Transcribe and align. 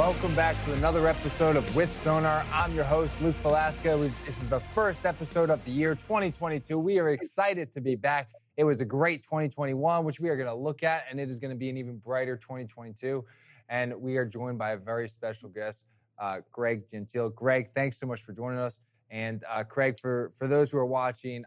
Welcome 0.00 0.34
back 0.34 0.56
to 0.64 0.72
another 0.72 1.06
episode 1.06 1.56
of 1.56 1.76
With 1.76 1.94
Sonar. 2.02 2.42
I'm 2.54 2.74
your 2.74 2.84
host, 2.84 3.20
Luke 3.20 3.36
Falasca. 3.44 4.10
This 4.24 4.38
is 4.38 4.48
the 4.48 4.60
first 4.74 5.04
episode 5.04 5.50
of 5.50 5.62
the 5.66 5.70
year 5.70 5.94
2022. 5.94 6.78
We 6.78 6.98
are 6.98 7.10
excited 7.10 7.70
to 7.74 7.82
be 7.82 7.96
back. 7.96 8.30
It 8.56 8.64
was 8.64 8.80
a 8.80 8.86
great 8.86 9.22
2021, 9.24 10.06
which 10.06 10.18
we 10.18 10.30
are 10.30 10.36
going 10.36 10.48
to 10.48 10.54
look 10.54 10.82
at, 10.82 11.04
and 11.10 11.20
it 11.20 11.28
is 11.28 11.38
going 11.38 11.50
to 11.50 11.56
be 11.56 11.68
an 11.68 11.76
even 11.76 11.98
brighter 11.98 12.38
2022. 12.38 13.26
And 13.68 13.94
we 14.00 14.16
are 14.16 14.24
joined 14.24 14.56
by 14.56 14.70
a 14.70 14.78
very 14.78 15.06
special 15.06 15.50
guest, 15.50 15.84
uh, 16.18 16.38
Craig 16.50 16.88
Gentile. 16.90 17.28
Craig, 17.28 17.68
thanks 17.74 18.00
so 18.00 18.06
much 18.06 18.22
for 18.22 18.32
joining 18.32 18.58
us. 18.58 18.78
And 19.10 19.44
uh, 19.46 19.64
Craig, 19.64 19.98
for 20.00 20.30
for 20.34 20.48
those 20.48 20.70
who 20.70 20.78
are 20.78 20.86
watching, 20.86 21.44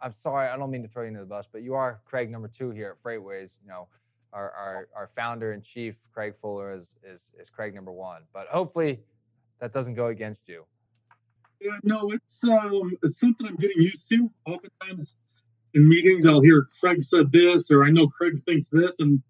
I, 0.00 0.06
am 0.06 0.12
sorry, 0.12 0.46
I 0.46 0.56
don't 0.56 0.70
mean 0.70 0.82
to 0.82 0.88
throw 0.88 1.02
you 1.02 1.08
into 1.08 1.20
the 1.20 1.26
bus, 1.26 1.48
but 1.52 1.62
you 1.62 1.74
are 1.74 2.00
Craig 2.04 2.30
number 2.30 2.46
two 2.46 2.70
here 2.70 2.96
at 2.96 3.02
FreightWaves. 3.02 3.58
You 3.60 3.70
know, 3.70 3.88
our, 4.32 4.50
our, 4.50 4.88
our 4.94 5.08
founder 5.08 5.52
and 5.52 5.62
chief, 5.62 5.96
Craig 6.12 6.36
Fuller, 6.36 6.74
is, 6.74 6.96
is, 7.02 7.30
is 7.38 7.50
Craig 7.50 7.74
number 7.74 7.92
one. 7.92 8.22
But 8.32 8.48
hopefully 8.48 9.00
that 9.60 9.72
doesn't 9.72 9.94
go 9.94 10.06
against 10.06 10.48
you. 10.48 10.64
Yeah, 11.60 11.76
no, 11.82 12.10
it's 12.12 12.44
um, 12.44 12.96
it's 13.02 13.18
something 13.18 13.46
I'm 13.46 13.56
getting 13.56 13.82
used 13.82 14.08
to. 14.10 14.30
Oftentimes 14.46 15.16
in 15.74 15.88
meetings, 15.88 16.24
I'll 16.24 16.40
hear 16.40 16.66
Craig 16.80 17.02
said 17.02 17.32
this, 17.32 17.70
or 17.70 17.84
I 17.84 17.90
know 17.90 18.06
Craig 18.06 18.40
thinks 18.46 18.68
this, 18.68 19.00
and 19.00 19.20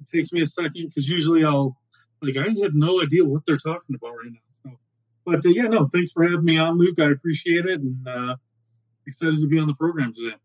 it 0.00 0.08
takes 0.14 0.30
me 0.30 0.42
a 0.42 0.46
second 0.46 0.88
because 0.88 1.08
usually 1.08 1.44
I'll 1.44 1.78
like 2.20 2.36
I 2.36 2.48
have 2.62 2.74
no 2.74 3.00
idea 3.02 3.24
what 3.24 3.42
they're 3.46 3.56
talking 3.56 3.96
about 3.96 4.16
right 4.16 4.32
now. 4.32 4.38
So, 4.50 4.78
but 5.24 5.46
uh, 5.46 5.48
yeah, 5.48 5.62
no, 5.62 5.88
thanks 5.92 6.12
for 6.12 6.24
having 6.24 6.44
me 6.44 6.58
on, 6.58 6.76
Luke. 6.76 6.98
I 6.98 7.10
appreciate 7.10 7.64
it, 7.64 7.80
and 7.80 8.06
uh, 8.06 8.36
excited 9.06 9.40
to 9.40 9.48
be 9.48 9.58
on 9.58 9.66
the 9.66 9.74
program 9.74 10.12
today. 10.12 10.36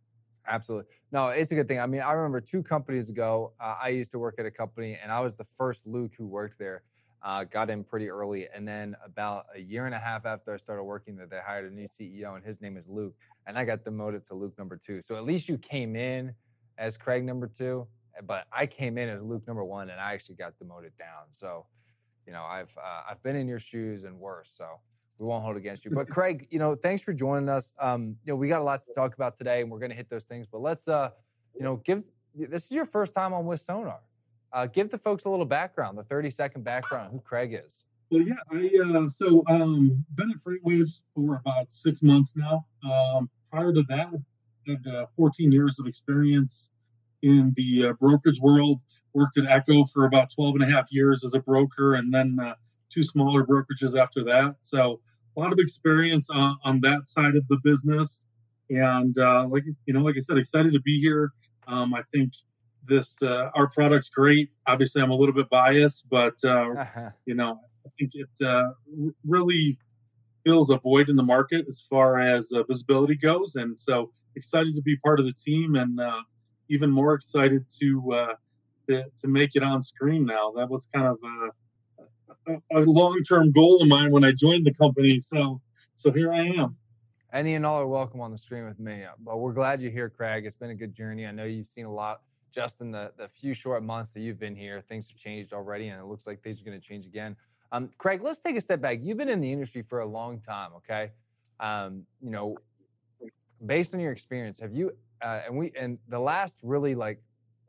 Absolutely. 0.48 0.92
No, 1.12 1.30
it's 1.30 1.52
a 1.52 1.56
good 1.56 1.68
thing. 1.68 1.80
I 1.80 1.86
mean, 1.86 2.02
I 2.02 2.12
remember 2.12 2.42
two 2.42 2.64
companies 2.64 3.10
ago, 3.10 3.54
uh, 3.60 3.76
I 3.82 3.90
used 3.90 4.12
to 4.12 4.20
work 4.20 4.36
at 4.40 4.46
a 4.46 4.52
company 4.52 4.98
and 5.02 5.12
I 5.12 5.20
was 5.20 5.36
the 5.36 5.44
first 5.44 5.88
Luke 5.88 6.12
who 6.18 6.28
worked 6.28 6.60
there. 6.60 6.84
Uh, 7.22 7.46
got 7.46 7.70
in 7.70 7.86
pretty 7.86 8.10
early. 8.10 8.50
And 8.54 8.68
then 8.68 8.98
about 9.06 9.46
a 9.56 9.60
year 9.60 9.86
and 9.86 9.96
a 9.96 10.00
half 10.00 10.26
after 10.26 10.54
I 10.54 10.58
started 10.58 10.84
working 10.84 11.16
there, 11.16 11.26
they 11.26 11.40
hired 11.40 11.72
a 11.72 11.74
new 11.74 11.88
CEO 11.88 12.36
and 12.36 12.44
his 12.44 12.62
name 12.62 12.76
is 12.76 12.90
Luke. 12.90 13.16
And 13.48 13.58
I 13.58 13.64
got 13.64 13.86
demoted 13.86 14.28
to 14.28 14.36
Luke 14.36 14.58
number 14.58 14.76
two. 14.76 15.02
So 15.02 15.16
at 15.16 15.24
least 15.24 15.48
you 15.48 15.58
came 15.58 15.96
in 15.96 16.34
as 16.78 16.98
Craig 16.98 17.24
number 17.24 17.48
two, 17.48 17.88
but 18.28 18.46
I 18.52 18.66
came 18.66 18.98
in 18.98 19.08
as 19.08 19.22
Luke 19.22 19.48
number 19.48 19.64
one 19.64 19.90
and 19.90 20.02
I 20.02 20.14
actually 20.14 20.36
got 20.36 20.60
demoted 20.60 20.92
down. 21.00 21.28
So, 21.32 21.66
you 22.28 22.34
know, 22.34 22.44
I've, 22.44 22.76
uh, 22.78 23.04
I've 23.10 23.24
been 23.24 23.38
in 23.38 23.48
your 23.48 23.60
shoes 23.60 24.04
and 24.04 24.20
worse. 24.20 24.54
So 24.58 24.66
we 25.18 25.26
won't 25.26 25.44
hold 25.44 25.58
against 25.58 25.86
you. 25.86 25.92
But 25.92 26.10
Craig, 26.10 26.48
you 26.50 26.60
know, 26.60 26.76
thanks 26.76 27.02
for 27.02 27.14
joining 27.14 27.50
us. 27.50 27.74
Um, 27.80 28.18
you 28.26 28.34
know, 28.34 28.36
we 28.36 28.48
got 28.48 28.62
a 28.62 28.64
lot 28.64 28.84
to 28.86 28.94
talk 28.94 29.14
about 29.14 29.38
today, 29.38 29.62
and 29.62 29.72
we're 29.72 29.80
going 29.80 29.92
to 29.92 29.96
hit 29.96 30.10
those 30.10 30.26
things. 30.26 30.48
But 30.52 30.62
let's, 30.62 30.88
uh, 30.88 31.10
you 31.56 31.64
know, 31.64 31.78
give 31.78 32.04
this 32.36 32.66
is 32.66 32.72
your 32.72 32.86
first 32.86 33.14
time 33.14 33.34
on 33.34 33.46
with 33.46 33.62
Sonar. 33.62 34.00
Uh, 34.52 34.68
give 34.68 34.90
the 34.90 34.98
folks 34.98 35.26
a 35.26 35.30
little 35.30 35.46
background, 35.46 35.98
the 35.98 36.04
thirty 36.04 36.30
second 36.30 36.64
background, 36.64 37.12
who 37.12 37.20
Craig 37.20 37.60
is. 37.66 37.86
Well, 38.12 38.22
yeah, 38.22 38.36
I 38.52 38.70
uh, 38.98 39.10
so 39.10 39.44
um, 39.48 40.06
been 40.16 40.32
at 40.32 40.38
FreightWaves 40.38 41.02
for 41.16 41.36
about 41.36 41.72
six 41.72 42.04
months 42.04 42.36
now. 42.36 42.66
Um, 42.88 43.30
prior 43.50 43.74
to 43.74 43.84
that, 43.90 44.12
had 44.68 44.86
uh, 44.88 45.06
14 45.16 45.52
years 45.52 45.80
of 45.80 45.88
experience 45.88 46.70
in 47.22 47.54
the 47.56 47.88
uh, 47.88 47.94
brokerage 47.94 48.40
world. 48.40 48.82
Worked 49.14 49.38
at 49.38 49.46
Echo 49.46 49.86
for 49.86 50.06
about 50.06 50.32
12 50.34 50.56
and 50.56 50.64
a 50.64 50.68
half 50.68 50.92
years 50.92 51.24
as 51.24 51.34
a 51.34 51.40
broker, 51.40 51.96
and 51.96 52.14
then 52.14 52.38
uh, 52.40 52.56
two 52.94 53.04
smaller 53.04 53.44
brokerages 53.46 53.98
after 53.98 54.24
that. 54.26 54.56
So 54.62 55.00
a 55.36 55.40
lot 55.40 55.52
of 55.52 55.60
experience 55.60 56.30
on, 56.30 56.58
on 56.64 56.80
that 56.82 57.08
side 57.08 57.36
of 57.36 57.48
the 57.48 57.58
business. 57.64 58.26
And 58.70 59.18
uh, 59.18 59.48
like 59.48 59.64
you 59.86 59.94
know, 59.94 60.02
like 60.02 60.16
I 60.16 60.20
said, 60.20 60.38
excited 60.38 60.74
to 60.74 60.80
be 60.82 61.00
here. 61.00 61.32
Um, 61.68 61.94
I 61.94 62.04
think 62.14 62.34
this 62.86 63.22
uh, 63.22 63.50
our 63.56 63.68
product's 63.68 64.10
great. 64.10 64.50
Obviously, 64.68 65.02
I'm 65.02 65.12
a 65.12 65.16
little 65.16 65.36
bit 65.36 65.50
biased, 65.50 66.10
but 66.10 66.36
uh, 66.44 66.74
uh-huh. 66.78 67.10
you 67.26 67.36
know, 67.36 67.60
I 67.86 67.90
think 68.00 68.12
it 68.14 68.46
uh, 68.46 68.70
really 69.26 69.78
fills 70.46 70.70
a 70.70 70.78
void 70.78 71.10
in 71.10 71.16
the 71.16 71.24
market 71.24 71.66
as 71.68 71.86
far 71.90 72.20
as 72.20 72.52
uh, 72.52 72.64
visibility 72.64 73.16
goes. 73.16 73.56
And 73.56 73.80
so 73.80 74.12
excited 74.36 74.76
to 74.76 74.82
be 74.82 74.98
part 74.98 75.20
of 75.20 75.26
the 75.26 75.34
team, 75.34 75.76
and 75.76 76.00
uh, 76.00 76.22
even 76.70 76.90
more 76.90 77.14
excited 77.14 77.66
to, 77.82 78.34
to 78.88 79.04
to 79.22 79.28
make 79.28 79.52
it 79.56 79.64
on 79.64 79.84
screen 79.84 80.26
now. 80.26 80.54
That 80.56 80.70
was 80.70 80.88
kind 80.94 81.08
of 81.08 81.18
a 82.48 82.80
long-term 82.80 83.52
goal 83.52 83.82
of 83.82 83.88
mine 83.88 84.12
when 84.12 84.24
I 84.24 84.32
joined 84.32 84.66
the 84.66 84.74
company. 84.74 85.22
So, 85.22 85.62
so 85.96 86.12
here 86.12 86.32
I 86.32 86.42
am. 86.42 86.78
Any 87.32 87.56
and 87.56 87.66
all 87.66 87.80
are 87.80 87.88
welcome 87.88 88.22
on 88.22 88.32
the 88.32 88.38
stream 88.38 88.66
with 88.66 88.80
me. 88.80 89.04
But 89.20 89.40
we're 89.40 89.54
glad 89.54 89.82
you're 89.82 89.92
here, 89.92 90.10
Craig. 90.10 90.46
It's 90.46 90.56
been 90.56 90.70
a 90.70 90.76
good 90.76 90.94
journey. 90.94 91.26
I 91.26 91.32
know 91.32 91.46
you've 91.46 91.68
seen 91.68 91.86
a 91.86 91.92
lot 91.92 92.22
just 92.54 92.82
in 92.82 92.92
the, 92.92 93.12
the 93.18 93.28
few 93.28 93.54
short 93.54 93.84
months 93.84 94.12
that 94.12 94.20
you've 94.20 94.40
been 94.40 94.56
here. 94.56 94.82
Things 94.82 95.08
have 95.08 95.18
changed 95.18 95.54
already, 95.54 95.88
and 95.88 96.00
it 96.00 96.06
looks 96.06 96.28
like 96.28 96.44
things 96.44 96.62
are 96.62 96.66
going 96.66 96.80
to 96.80 96.86
change 96.86 97.08
again. 97.08 97.36
Um, 97.72 97.90
Craig, 97.98 98.22
let's 98.22 98.40
take 98.40 98.56
a 98.56 98.62
step 98.62 98.82
back. 98.82 99.00
You've 99.02 99.18
been 99.18 99.30
in 99.30 99.42
the 99.42 99.52
industry 99.52 99.82
for 99.82 100.02
a 100.02 100.06
long 100.06 100.40
time, 100.40 100.72
okay? 100.78 101.12
Um, 101.60 102.04
you 102.22 102.30
know, 102.30 102.58
based 103.66 103.96
on 103.96 104.00
your 104.00 104.12
experience, 104.12 104.60
have 104.60 104.74
you 104.74 104.92
uh, 105.24 105.42
and 105.48 105.58
we 105.58 105.72
and 105.80 105.98
the 106.10 106.20
last 106.20 106.58
really 106.62 106.94
like 106.94 107.20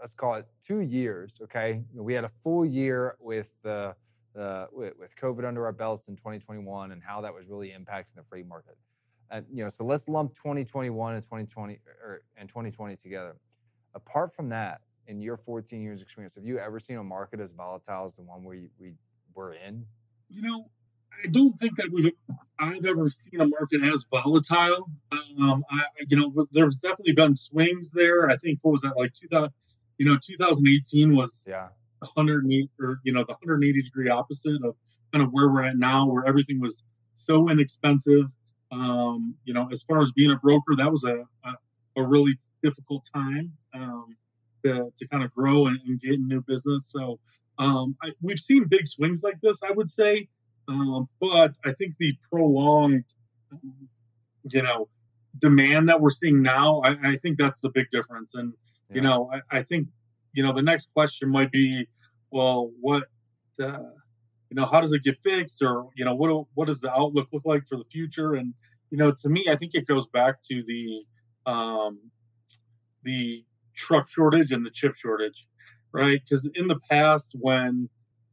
let's 0.01 0.13
call 0.13 0.35
it 0.35 0.47
two 0.67 0.81
years, 0.81 1.41
okay? 1.43 1.83
We 1.95 2.13
had 2.13 2.25
a 2.25 2.29
full 2.29 2.67
year 2.67 3.17
with 3.21 3.49
the 3.63 3.95
uh, 4.39 4.67
with, 4.73 4.95
with, 4.99 5.17
COVID 5.17 5.47
under 5.47 5.65
our 5.65 5.73
belts 5.73 6.09
in 6.09 6.17
2021 6.17 6.93
and 6.93 7.03
how 7.03 7.21
that 7.21 7.35
was 7.35 7.49
really 7.49 7.69
impacting 7.69 8.15
the 8.17 8.23
freight 8.23 8.47
market. 8.47 8.77
And 9.31 9.47
you 9.53 9.63
know, 9.63 9.69
so 9.69 9.85
let's 9.85 10.09
lump 10.09 10.35
2021 10.35 11.15
and 11.15 11.23
2020 11.23 11.79
or 12.03 12.23
and 12.37 12.49
2020 12.49 12.97
together. 12.97 13.37
Apart 13.95 14.35
from 14.35 14.49
that, 14.51 14.81
in 15.07 15.21
your 15.21 15.37
14 15.37 15.83
years 15.83 16.03
experience, 16.03 16.35
have 16.35 16.45
you 16.45 16.59
ever 16.59 16.81
seen 16.81 16.97
a 16.97 17.05
market 17.05 17.41
as 17.41 17.53
volatile 17.53 18.05
as 18.05 18.17
the 18.17 18.23
one 18.23 18.45
we 18.45 18.69
we 18.79 18.95
were 19.35 19.55
in? 19.55 19.87
You 20.29 20.43
know, 20.43 20.71
I 21.23 21.29
don't 21.29 21.59
think 21.59 21.77
that 21.77 21.91
we've 21.93 22.13
I've 22.59 22.85
ever 22.85 23.09
seen 23.09 23.41
a 23.41 23.47
market 23.47 23.83
as 23.83 24.07
volatile. 24.11 24.91
Um, 25.13 25.65
I, 25.71 25.85
you 26.09 26.17
know, 26.17 26.47
there's 26.53 26.77
definitely 26.77 27.15
been 27.15 27.35
swings 27.35 27.91
there. 27.91 28.29
I 28.29 28.37
think 28.37 28.59
what 28.63 28.73
was 28.73 28.83
that 28.83 28.97
like 28.97 29.13
2000? 29.15 29.51
You 29.99 30.07
know, 30.07 30.19
2018 30.21 31.15
was 31.15 31.45
yeah 31.47 31.69
180 32.07 32.71
or 32.81 33.01
you 33.05 33.13
know 33.13 33.21
the 33.21 33.33
180 33.33 33.83
degree 33.83 34.09
opposite 34.09 34.63
of 34.65 34.77
kind 35.13 35.25
of 35.25 35.31
where 35.33 35.49
we're 35.49 35.63
at 35.63 35.77
now 35.77 36.07
where 36.07 36.27
everything 36.27 36.61
was 36.61 36.85
so 37.15 37.49
inexpensive. 37.49 38.27
Um, 38.73 39.37
you 39.45 39.55
know 39.55 39.69
as 39.73 39.83
far 39.83 40.03
as 40.03 40.11
being 40.13 40.33
a 40.33 40.37
broker 40.37 40.75
that 40.77 40.91
was 40.91 41.05
a, 41.05 41.25
a, 41.49 41.55
a 41.97 42.03
really 42.03 42.37
difficult 42.63 43.05
time 43.15 43.53
um, 43.73 44.17
to, 44.65 44.93
to 44.99 45.09
kind 45.09 45.23
of 45.23 45.33
grow 45.33 45.67
and, 45.67 45.79
and, 45.87 46.01
get 46.01 46.19
new 46.19 46.41
business. 46.41 46.89
So 46.91 47.21
um, 47.59 47.97
I, 48.03 48.13
we've 48.21 48.39
seen 48.39 48.67
big 48.67 48.89
swings 48.89 49.23
like 49.23 49.41
this 49.43 49.63
i 49.63 49.71
would 49.71 49.91
say. 49.91 50.29
Um, 50.67 51.09
but 51.21 51.53
i 51.65 51.73
think 51.73 51.95
the 51.99 52.17
prolonged 52.31 53.05
you 54.51 54.63
know 54.63 54.89
demand 55.39 55.89
that 55.89 56.01
we're 56.01 56.11
seeing 56.11 56.43
now 56.43 56.81
i, 56.81 57.13
I 57.13 57.17
think 57.17 57.39
that's 57.39 57.61
the 57.61 57.69
big 57.69 57.91
difference. 57.91 58.35
And 58.35 58.55
yeah. 58.89 58.97
you 58.97 59.01
know 59.03 59.31
I, 59.33 59.59
I 59.59 59.63
think 59.63 59.89
you 60.35 60.43
know, 60.43 60.53
the 60.53 60.63
next 60.63 60.89
question 60.93 61.31
might 61.31 61.51
be, 61.51 61.87
well, 62.31 62.71
what, 62.81 63.05
uh, 63.63 63.79
you 64.51 64.57
know, 64.57 64.67
how 64.67 64.81
does 64.81 64.93
it 64.93 65.03
get 65.03 65.23
fixed, 65.23 65.63
or 65.63 65.89
you 65.97 66.05
know, 66.05 66.15
what 66.15 66.47
what 66.55 66.67
does 66.67 66.81
the 66.81 66.93
outlook 66.93 67.29
look 67.33 67.45
like 67.45 67.67
for 67.67 67.77
the 67.77 67.85
future? 67.91 68.35
And 68.35 68.53
you 68.91 68.99
know, 68.99 69.13
to 69.23 69.29
me, 69.29 69.47
I 69.49 69.57
think 69.57 69.75
it 69.75 69.87
goes 69.87 70.07
back 70.09 70.37
to 70.51 70.63
the 70.67 71.51
um, 71.51 71.99
the 73.05 73.45
truck 73.75 74.09
shortage 74.09 74.53
and 74.53 74.65
the 74.65 74.71
chip 74.71 74.95
shortage, 74.97 75.47
right? 75.93 76.21
Because 76.23 76.49
in 76.55 76.69
the 76.69 76.79
past, 76.91 77.35
when 77.39 77.89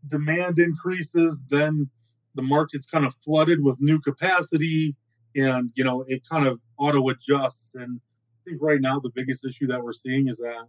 demand 0.07 0.59
increases, 0.59 1.43
then 1.49 1.89
the 2.35 2.41
market's 2.41 2.85
kind 2.85 3.05
of 3.05 3.15
flooded 3.23 3.63
with 3.63 3.77
new 3.79 3.99
capacity, 3.99 4.95
and 5.35 5.71
you 5.75 5.83
know, 5.83 6.03
it 6.07 6.21
kind 6.27 6.47
of 6.47 6.59
auto 6.77 7.07
adjusts. 7.09 7.75
And 7.75 7.99
I 7.99 8.49
think 8.49 8.61
right 8.61 8.81
now 8.81 8.99
the 8.99 9.11
biggest 9.13 9.45
issue 9.45 9.67
that 9.67 9.83
we're 9.83 9.93
seeing 9.93 10.27
is 10.27 10.37
that 10.37 10.65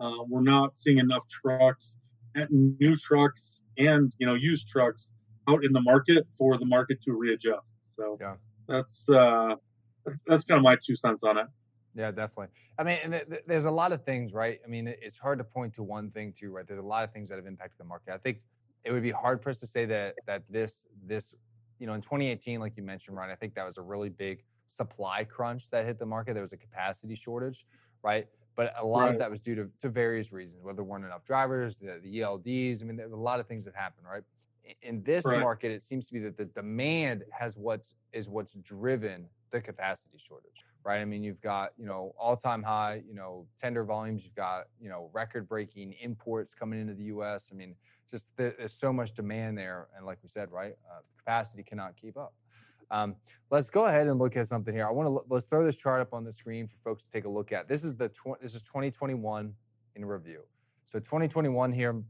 uh, 0.00 0.22
we're 0.28 0.42
not 0.42 0.76
seeing 0.76 0.98
enough 0.98 1.26
trucks, 1.28 1.96
new 2.50 2.96
trucks, 2.96 3.62
and 3.76 4.12
you 4.18 4.26
know 4.26 4.34
used 4.34 4.68
trucks 4.68 5.10
out 5.48 5.64
in 5.64 5.72
the 5.72 5.80
market 5.80 6.26
for 6.36 6.58
the 6.58 6.66
market 6.66 7.00
to 7.02 7.12
readjust. 7.12 7.74
So 7.96 8.18
yeah. 8.20 8.34
that's 8.68 9.08
uh, 9.08 9.54
that's 10.26 10.44
kind 10.44 10.58
of 10.58 10.62
my 10.62 10.76
two 10.84 10.96
cents 10.96 11.22
on 11.22 11.38
it. 11.38 11.46
Yeah, 11.94 12.10
definitely. 12.10 12.54
I 12.78 12.84
mean, 12.84 13.10
th- 13.10 13.28
th- 13.28 13.42
there's 13.46 13.64
a 13.64 13.70
lot 13.70 13.92
of 13.92 14.04
things, 14.04 14.32
right? 14.32 14.60
I 14.64 14.68
mean, 14.68 14.86
it's 14.86 15.18
hard 15.18 15.38
to 15.38 15.44
point 15.44 15.74
to 15.74 15.82
one 15.82 16.10
thing 16.10 16.32
too, 16.32 16.52
right? 16.52 16.66
There's 16.66 16.78
a 16.78 16.82
lot 16.82 17.02
of 17.02 17.12
things 17.12 17.28
that 17.30 17.36
have 17.36 17.46
impacted 17.46 17.78
the 17.78 17.84
market. 17.84 18.14
I 18.14 18.18
think 18.18 18.38
it 18.84 18.92
would 18.92 19.02
be 19.02 19.10
hard 19.10 19.42
for 19.42 19.50
us 19.50 19.58
to 19.60 19.66
say 19.66 19.84
that 19.86 20.14
that 20.26 20.44
this 20.48 20.86
this 21.04 21.34
you 21.78 21.86
know 21.86 21.94
in 21.94 22.00
2018, 22.00 22.60
like 22.60 22.76
you 22.76 22.82
mentioned, 22.82 23.16
right? 23.16 23.30
I 23.30 23.34
think 23.34 23.54
that 23.54 23.66
was 23.66 23.78
a 23.78 23.82
really 23.82 24.10
big 24.10 24.44
supply 24.66 25.24
crunch 25.24 25.70
that 25.70 25.86
hit 25.86 25.98
the 25.98 26.06
market. 26.06 26.34
There 26.34 26.42
was 26.42 26.52
a 26.52 26.56
capacity 26.56 27.14
shortage, 27.14 27.66
right? 28.02 28.28
But 28.58 28.74
a 28.76 28.84
lot 28.84 29.02
right. 29.02 29.12
of 29.12 29.20
that 29.20 29.30
was 29.30 29.40
due 29.40 29.54
to, 29.54 29.70
to 29.82 29.88
various 29.88 30.32
reasons, 30.32 30.64
whether 30.64 30.74
there 30.74 30.84
weren't 30.84 31.04
enough 31.04 31.24
drivers, 31.24 31.78
the, 31.78 32.00
the 32.02 32.18
ELDs. 32.18 32.82
I 32.82 32.86
mean, 32.86 32.96
there 32.96 33.08
were 33.08 33.14
a 33.14 33.20
lot 33.20 33.38
of 33.38 33.46
things 33.46 33.64
that 33.66 33.76
happened, 33.76 34.08
right? 34.10 34.24
In 34.82 35.00
this 35.04 35.24
right. 35.24 35.38
market, 35.38 35.70
it 35.70 35.80
seems 35.80 36.08
to 36.08 36.14
be 36.14 36.18
that 36.18 36.36
the 36.36 36.46
demand 36.46 37.22
has 37.30 37.56
what's 37.56 37.94
is 38.12 38.28
what's 38.28 38.54
driven 38.54 39.28
the 39.52 39.60
capacity 39.60 40.18
shortage, 40.18 40.64
right? 40.84 41.00
I 41.00 41.04
mean, 41.04 41.22
you've 41.22 41.40
got 41.40 41.70
you 41.78 41.86
know 41.86 42.16
all 42.18 42.34
time 42.34 42.64
high, 42.64 43.00
you 43.06 43.14
know, 43.14 43.46
tender 43.60 43.84
volumes. 43.84 44.24
You've 44.24 44.34
got 44.34 44.64
you 44.80 44.88
know 44.88 45.08
record 45.12 45.48
breaking 45.48 45.94
imports 46.00 46.52
coming 46.52 46.80
into 46.80 46.94
the 46.94 47.04
U.S. 47.04 47.46
I 47.52 47.54
mean, 47.54 47.76
just 48.10 48.32
there's 48.36 48.74
so 48.74 48.92
much 48.92 49.14
demand 49.14 49.56
there, 49.56 49.86
and 49.96 50.04
like 50.04 50.18
we 50.20 50.28
said, 50.28 50.50
right, 50.50 50.74
uh, 50.90 50.98
capacity 51.16 51.62
cannot 51.62 51.94
keep 51.96 52.16
up. 52.16 52.34
Um, 52.90 53.16
let's 53.50 53.70
go 53.70 53.86
ahead 53.86 54.06
and 54.06 54.18
look 54.18 54.36
at 54.36 54.46
something 54.46 54.74
here. 54.74 54.86
I 54.86 54.90
want 54.90 55.08
to 55.08 55.24
let's 55.32 55.46
throw 55.46 55.64
this 55.64 55.76
chart 55.76 56.00
up 56.00 56.12
on 56.12 56.24
the 56.24 56.32
screen 56.32 56.66
for 56.66 56.76
folks 56.76 57.04
to 57.04 57.10
take 57.10 57.24
a 57.24 57.28
look 57.28 57.52
at. 57.52 57.68
This 57.68 57.84
is 57.84 57.94
the 57.94 58.08
tw- 58.08 58.40
this 58.40 58.54
is 58.54 58.62
2021 58.62 59.52
in 59.96 60.04
review. 60.04 60.40
So 60.84 60.98
2021 60.98 61.72
here, 61.72 62.02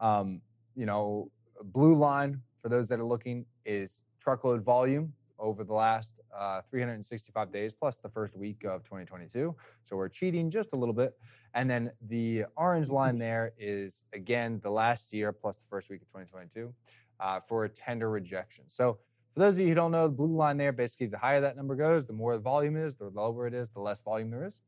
um, 0.00 0.40
you 0.74 0.86
know, 0.86 1.30
blue 1.62 1.94
line 1.94 2.40
for 2.60 2.68
those 2.68 2.88
that 2.88 2.98
are 2.98 3.04
looking 3.04 3.46
is 3.64 4.02
truckload 4.20 4.64
volume 4.64 5.12
over 5.38 5.64
the 5.64 5.72
last 5.72 6.20
uh, 6.36 6.60
365 6.70 7.52
days 7.52 7.74
plus 7.74 7.96
the 7.96 8.08
first 8.08 8.36
week 8.36 8.64
of 8.64 8.82
2022. 8.84 9.54
So 9.82 9.96
we're 9.96 10.08
cheating 10.08 10.48
just 10.48 10.72
a 10.72 10.76
little 10.76 10.94
bit. 10.94 11.12
And 11.54 11.68
then 11.68 11.90
the 12.08 12.46
orange 12.56 12.90
line 12.90 13.18
there 13.18 13.52
is 13.58 14.02
again 14.12 14.60
the 14.62 14.70
last 14.70 15.12
year 15.12 15.32
plus 15.32 15.56
the 15.56 15.64
first 15.64 15.90
week 15.90 16.02
of 16.02 16.08
2022 16.08 16.72
uh, 17.20 17.40
for 17.40 17.64
a 17.64 17.68
tender 17.68 18.10
rejection. 18.10 18.64
So 18.68 18.98
for 19.34 19.40
those 19.40 19.56
of 19.56 19.62
you 19.62 19.68
who 19.68 19.74
don't 19.74 19.90
know, 19.90 20.06
the 20.06 20.14
blue 20.14 20.34
line 20.34 20.56
there, 20.56 20.72
basically 20.72 21.08
the 21.08 21.18
higher 21.18 21.40
that 21.40 21.56
number 21.56 21.74
goes, 21.74 22.06
the 22.06 22.12
more 22.12 22.34
the 22.34 22.38
volume 22.38 22.76
is, 22.76 22.94
the 22.94 23.08
lower 23.08 23.48
it 23.48 23.54
is, 23.54 23.68
the 23.70 23.80
less 23.80 24.00
volume 24.00 24.30
there 24.30 24.44
is. 24.44 24.60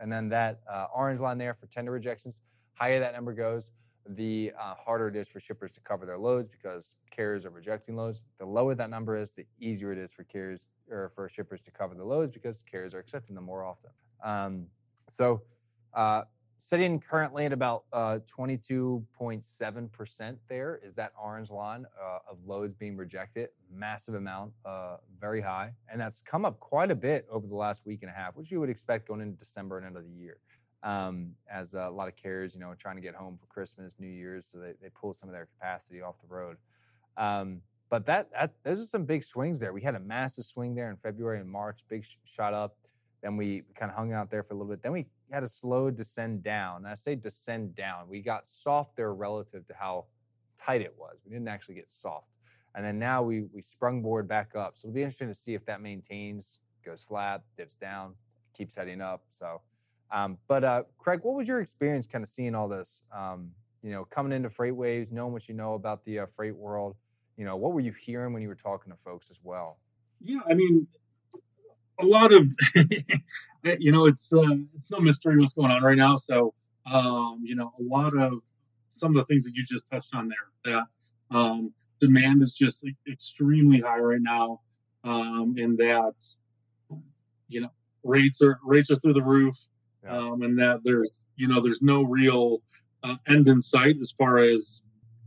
And 0.00 0.10
then 0.10 0.30
that 0.30 0.60
uh, 0.70 0.86
orange 0.94 1.20
line 1.20 1.36
there 1.36 1.52
for 1.52 1.66
tender 1.66 1.92
rejections, 1.92 2.40
higher 2.72 2.98
that 3.00 3.12
number 3.12 3.34
goes, 3.34 3.70
the 4.08 4.52
uh, 4.58 4.74
harder 4.74 5.08
it 5.08 5.16
is 5.16 5.28
for 5.28 5.40
shippers 5.40 5.72
to 5.72 5.80
cover 5.80 6.06
their 6.06 6.18
loads 6.18 6.48
because 6.48 6.96
carriers 7.10 7.44
are 7.44 7.50
rejecting 7.50 7.96
loads. 7.96 8.24
The 8.38 8.46
lower 8.46 8.74
that 8.74 8.90
number 8.90 9.16
is, 9.16 9.32
the 9.32 9.46
easier 9.60 9.92
it 9.92 9.98
is 9.98 10.10
for 10.10 10.24
carriers 10.24 10.68
or 10.90 11.10
for 11.10 11.28
shippers 11.28 11.60
to 11.62 11.70
cover 11.70 11.94
the 11.94 12.04
loads 12.04 12.30
because 12.30 12.62
carriers 12.62 12.94
are 12.94 12.98
accepting 12.98 13.34
them 13.34 13.44
more 13.44 13.64
often. 13.64 13.90
Um, 14.22 14.66
so, 15.08 15.42
uh, 15.94 16.22
sitting 16.64 16.98
currently 16.98 17.44
at 17.44 17.52
about 17.52 17.84
uh, 17.92 18.18
22.7% 18.26 20.36
there 20.48 20.80
is 20.82 20.94
that 20.94 21.12
orange 21.22 21.50
line 21.50 21.84
uh, 22.02 22.20
of 22.26 22.38
loads 22.46 22.74
being 22.74 22.96
rejected. 22.96 23.50
Massive 23.70 24.14
amount, 24.14 24.50
uh, 24.64 24.96
very 25.20 25.42
high. 25.42 25.72
And 25.92 26.00
that's 26.00 26.22
come 26.22 26.46
up 26.46 26.58
quite 26.60 26.90
a 26.90 26.94
bit 26.94 27.26
over 27.30 27.46
the 27.46 27.54
last 27.54 27.84
week 27.84 27.98
and 28.00 28.10
a 28.10 28.14
half, 28.14 28.34
which 28.34 28.50
you 28.50 28.60
would 28.60 28.70
expect 28.70 29.08
going 29.08 29.20
into 29.20 29.36
December 29.36 29.76
and 29.76 29.86
end 29.86 29.98
of 29.98 30.04
the 30.04 30.18
year 30.18 30.38
um, 30.82 31.32
as 31.52 31.74
a 31.74 31.90
lot 31.90 32.08
of 32.08 32.16
carriers, 32.16 32.54
you 32.54 32.62
know, 32.62 32.72
trying 32.78 32.96
to 32.96 33.02
get 33.02 33.14
home 33.14 33.36
for 33.36 33.44
Christmas, 33.44 33.96
New 33.98 34.08
Year's, 34.08 34.46
so 34.50 34.56
they, 34.56 34.72
they 34.80 34.88
pull 34.88 35.12
some 35.12 35.28
of 35.28 35.34
their 35.34 35.48
capacity 35.58 36.00
off 36.00 36.14
the 36.22 36.34
road. 36.34 36.56
Um, 37.18 37.60
but 37.90 38.06
that, 38.06 38.32
that 38.32 38.54
those 38.62 38.80
are 38.80 38.86
some 38.86 39.04
big 39.04 39.22
swings 39.22 39.60
there. 39.60 39.74
We 39.74 39.82
had 39.82 39.96
a 39.96 40.00
massive 40.00 40.46
swing 40.46 40.74
there 40.74 40.88
in 40.88 40.96
February 40.96 41.40
and 41.40 41.50
March, 41.50 41.84
big 41.90 42.06
sh- 42.06 42.16
shot 42.24 42.54
up. 42.54 42.78
Then 43.24 43.36
we 43.36 43.62
kind 43.74 43.90
of 43.90 43.96
hung 43.96 44.12
out 44.12 44.30
there 44.30 44.44
for 44.44 44.54
a 44.54 44.56
little 44.56 44.70
bit. 44.70 44.82
Then 44.82 44.92
we 44.92 45.06
had 45.32 45.42
a 45.42 45.48
slow 45.48 45.90
descend 45.90 46.44
down. 46.44 46.78
And 46.78 46.86
I 46.86 46.94
say 46.94 47.16
descend 47.16 47.74
down. 47.74 48.08
We 48.08 48.20
got 48.20 48.46
soft 48.46 48.94
there 48.94 49.14
relative 49.14 49.66
to 49.66 49.74
how 49.74 50.04
tight 50.56 50.82
it 50.82 50.94
was. 50.96 51.16
We 51.24 51.32
didn't 51.32 51.48
actually 51.48 51.74
get 51.74 51.90
soft. 51.90 52.28
And 52.76 52.84
then 52.84 52.98
now 52.98 53.22
we 53.22 53.44
we 53.52 53.62
sprung 53.62 54.02
board 54.02 54.28
back 54.28 54.54
up. 54.54 54.76
So 54.76 54.86
it'll 54.86 54.94
be 54.94 55.02
interesting 55.02 55.28
to 55.28 55.34
see 55.34 55.54
if 55.54 55.64
that 55.66 55.80
maintains, 55.80 56.60
goes 56.84 57.02
flat, 57.02 57.42
dips 57.56 57.74
down, 57.74 58.14
keeps 58.52 58.76
heading 58.76 59.00
up. 59.00 59.22
So 59.30 59.62
um, 60.14 60.38
but 60.46 60.64
uh, 60.64 60.84
Craig, 60.98 61.20
what 61.22 61.34
was 61.34 61.48
your 61.48 61.60
experience 61.60 62.06
kind 62.06 62.22
of 62.22 62.28
seeing 62.28 62.54
all 62.54 62.68
this? 62.68 63.02
Um, 63.14 63.50
you 63.82 63.90
know, 63.90 64.04
coming 64.04 64.32
into 64.32 64.48
FreightWaves, 64.48 65.12
knowing 65.12 65.32
what 65.32 65.48
you 65.48 65.54
know 65.54 65.74
about 65.74 66.04
the 66.04 66.20
uh, 66.20 66.26
freight 66.26 66.56
world. 66.56 66.96
You 67.36 67.44
know, 67.44 67.56
what 67.56 67.72
were 67.72 67.80
you 67.80 67.92
hearing 67.92 68.32
when 68.32 68.40
you 68.40 68.48
were 68.48 68.54
talking 68.54 68.92
to 68.92 68.98
folks 68.98 69.30
as 69.30 69.40
well? 69.42 69.78
Yeah, 70.22 70.40
I 70.48 70.54
mean, 70.54 70.86
a 72.00 72.04
lot 72.04 72.32
of, 72.32 72.48
you 73.78 73.92
know, 73.92 74.06
it's 74.06 74.32
uh, 74.32 74.56
it's 74.76 74.90
no 74.90 74.98
mystery 74.98 75.38
what's 75.38 75.54
going 75.54 75.70
on 75.70 75.82
right 75.82 75.96
now. 75.96 76.16
So, 76.16 76.54
um, 76.90 77.40
you 77.42 77.54
know, 77.54 77.72
a 77.78 77.82
lot 77.82 78.16
of 78.16 78.40
some 78.88 79.16
of 79.16 79.16
the 79.16 79.24
things 79.26 79.44
that 79.44 79.54
you 79.54 79.64
just 79.64 79.88
touched 79.90 80.14
on 80.14 80.28
there 80.28 80.74
that 80.74 81.36
um, 81.36 81.72
demand 82.00 82.42
is 82.42 82.54
just 82.54 82.84
extremely 83.10 83.80
high 83.80 83.98
right 83.98 84.20
now, 84.20 84.60
um, 85.04 85.54
and 85.58 85.78
that 85.78 86.14
you 87.48 87.60
know 87.60 87.70
rates 88.02 88.42
are 88.42 88.58
rates 88.64 88.90
are 88.90 88.96
through 88.96 89.14
the 89.14 89.22
roof 89.22 89.56
yeah. 90.04 90.16
um, 90.16 90.42
and 90.42 90.58
that 90.58 90.80
there's 90.84 91.26
you 91.36 91.48
know 91.48 91.60
there's 91.60 91.82
no 91.82 92.02
real 92.02 92.60
uh, 93.02 93.16
end 93.28 93.48
in 93.48 93.60
sight 93.60 93.96
as 94.00 94.12
far 94.12 94.38
as 94.38 94.82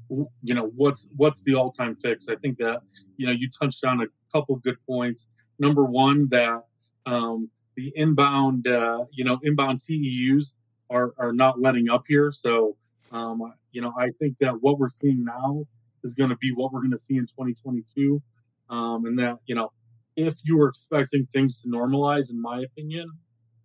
you 0.09 0.53
know 0.53 0.71
what's 0.75 1.07
what's 1.15 1.41
the 1.41 1.55
all-time 1.55 1.95
fix. 1.95 2.27
I 2.29 2.35
think 2.35 2.57
that 2.59 2.81
you 3.17 3.25
know 3.25 3.33
you 3.33 3.49
touched 3.49 3.83
on 3.83 4.01
a 4.01 4.05
couple 4.33 4.55
good 4.57 4.77
points. 4.87 5.27
Number 5.59 5.83
one, 5.83 6.27
that 6.29 6.63
um, 7.05 7.49
the 7.75 7.91
inbound 7.95 8.67
uh, 8.67 9.05
you 9.11 9.23
know 9.23 9.39
inbound 9.43 9.79
TEUs 9.79 10.55
are 10.89 11.13
are 11.17 11.33
not 11.33 11.59
letting 11.59 11.89
up 11.89 12.03
here. 12.07 12.31
So 12.31 12.75
um, 13.11 13.53
you 13.71 13.81
know 13.81 13.93
I 13.97 14.11
think 14.19 14.37
that 14.39 14.61
what 14.61 14.79
we're 14.79 14.89
seeing 14.89 15.23
now 15.23 15.65
is 16.03 16.13
going 16.13 16.29
to 16.29 16.37
be 16.37 16.51
what 16.53 16.71
we're 16.71 16.81
going 16.81 16.91
to 16.91 16.97
see 16.97 17.15
in 17.15 17.25
2022, 17.25 18.21
um, 18.69 19.05
and 19.05 19.17
that 19.19 19.39
you 19.45 19.55
know 19.55 19.71
if 20.15 20.39
you 20.43 20.57
were 20.57 20.69
expecting 20.69 21.27
things 21.31 21.61
to 21.61 21.69
normalize, 21.69 22.31
in 22.31 22.41
my 22.41 22.61
opinion, 22.61 23.09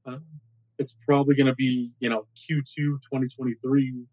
uh, 0.07 0.19
it's 0.79 0.97
probably 1.07 1.35
going 1.35 1.47
to 1.47 1.55
be 1.55 1.91
you 2.01 2.09
know 2.09 2.27
Q2 2.37 2.75
2023, 2.75 4.05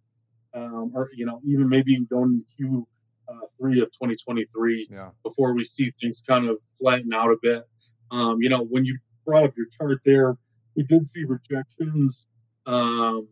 um, 0.53 0.91
or 0.95 1.09
you 1.13 1.25
know 1.25 1.41
even 1.45 1.69
maybe 1.69 1.99
going 2.09 2.43
Q3 2.59 2.85
uh, 3.29 3.81
of 3.81 3.91
2023 3.91 4.87
yeah. 4.89 5.09
before 5.23 5.53
we 5.53 5.63
see 5.65 5.91
things 6.01 6.23
kind 6.27 6.49
of 6.49 6.57
flatten 6.79 7.13
out 7.13 7.31
a 7.31 7.37
bit. 7.41 7.63
Um, 8.11 8.41
you 8.41 8.49
know 8.49 8.63
when 8.63 8.85
you 8.85 8.97
brought 9.25 9.43
up 9.43 9.53
your 9.55 9.67
chart 9.77 9.99
there, 10.05 10.37
we 10.75 10.83
did 10.83 11.07
see 11.07 11.23
rejections. 11.23 12.27
Um, 12.65 13.27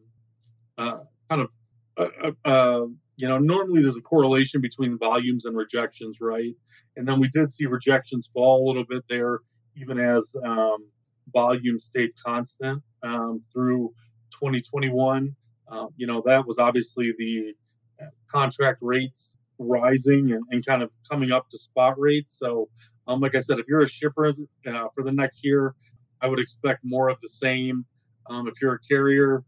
uh, 0.78 1.00
kind 1.30 1.42
of 1.42 1.52
uh, 1.98 2.08
uh, 2.24 2.48
uh, 2.48 2.86
you 3.16 3.28
know 3.28 3.40
normally 3.40 3.82
there's 3.82 3.98
a 3.98 4.02
correlation 4.02 4.62
between 4.62 4.98
volumes 4.98 5.46
and 5.46 5.58
rejections, 5.58 6.20
right? 6.22 6.54
And 6.96 7.08
then 7.08 7.20
we 7.20 7.30
did 7.30 7.52
see 7.52 7.66
rejections 7.66 8.30
fall 8.34 8.64
a 8.64 8.66
little 8.68 8.86
bit 8.88 9.04
there, 9.08 9.40
even 9.76 10.00
as 10.00 10.36
um, 10.44 10.88
volume 11.32 11.80
stayed 11.80 12.12
constant 12.24 12.82
um, 13.04 13.42
through 13.52 13.94
2021. 14.34 15.36
Um, 15.70 15.90
you 15.96 16.08
know, 16.08 16.24
that 16.26 16.48
was 16.48 16.60
obviously 16.60 17.14
the 17.18 17.54
uh, 18.02 18.10
contract 18.32 18.80
rates 18.82 19.36
rising 19.60 20.32
and, 20.32 20.44
and, 20.52 20.66
kind 20.66 20.84
of 20.84 20.92
coming 21.10 21.32
up 21.32 21.50
to 21.50 21.58
spot 21.58 22.00
rates. 22.00 22.38
So, 22.38 22.70
um, 23.08 23.20
like 23.20 23.36
I 23.36 23.40
said, 23.40 23.60
if 23.60 23.68
you're 23.68 23.82
a 23.82 23.88
shipper 23.88 24.28
uh, 24.30 24.88
for 24.94 25.04
the 25.04 25.12
next 25.12 25.44
year, 25.44 25.76
I 26.22 26.28
would 26.28 26.40
expect 26.40 26.82
more 26.84 27.10
of 27.10 27.20
the 27.22 27.30
same. 27.30 27.86
Um, 28.30 28.48
if 28.48 28.62
you're 28.62 28.74
a 28.74 28.80
carrier, 28.80 29.44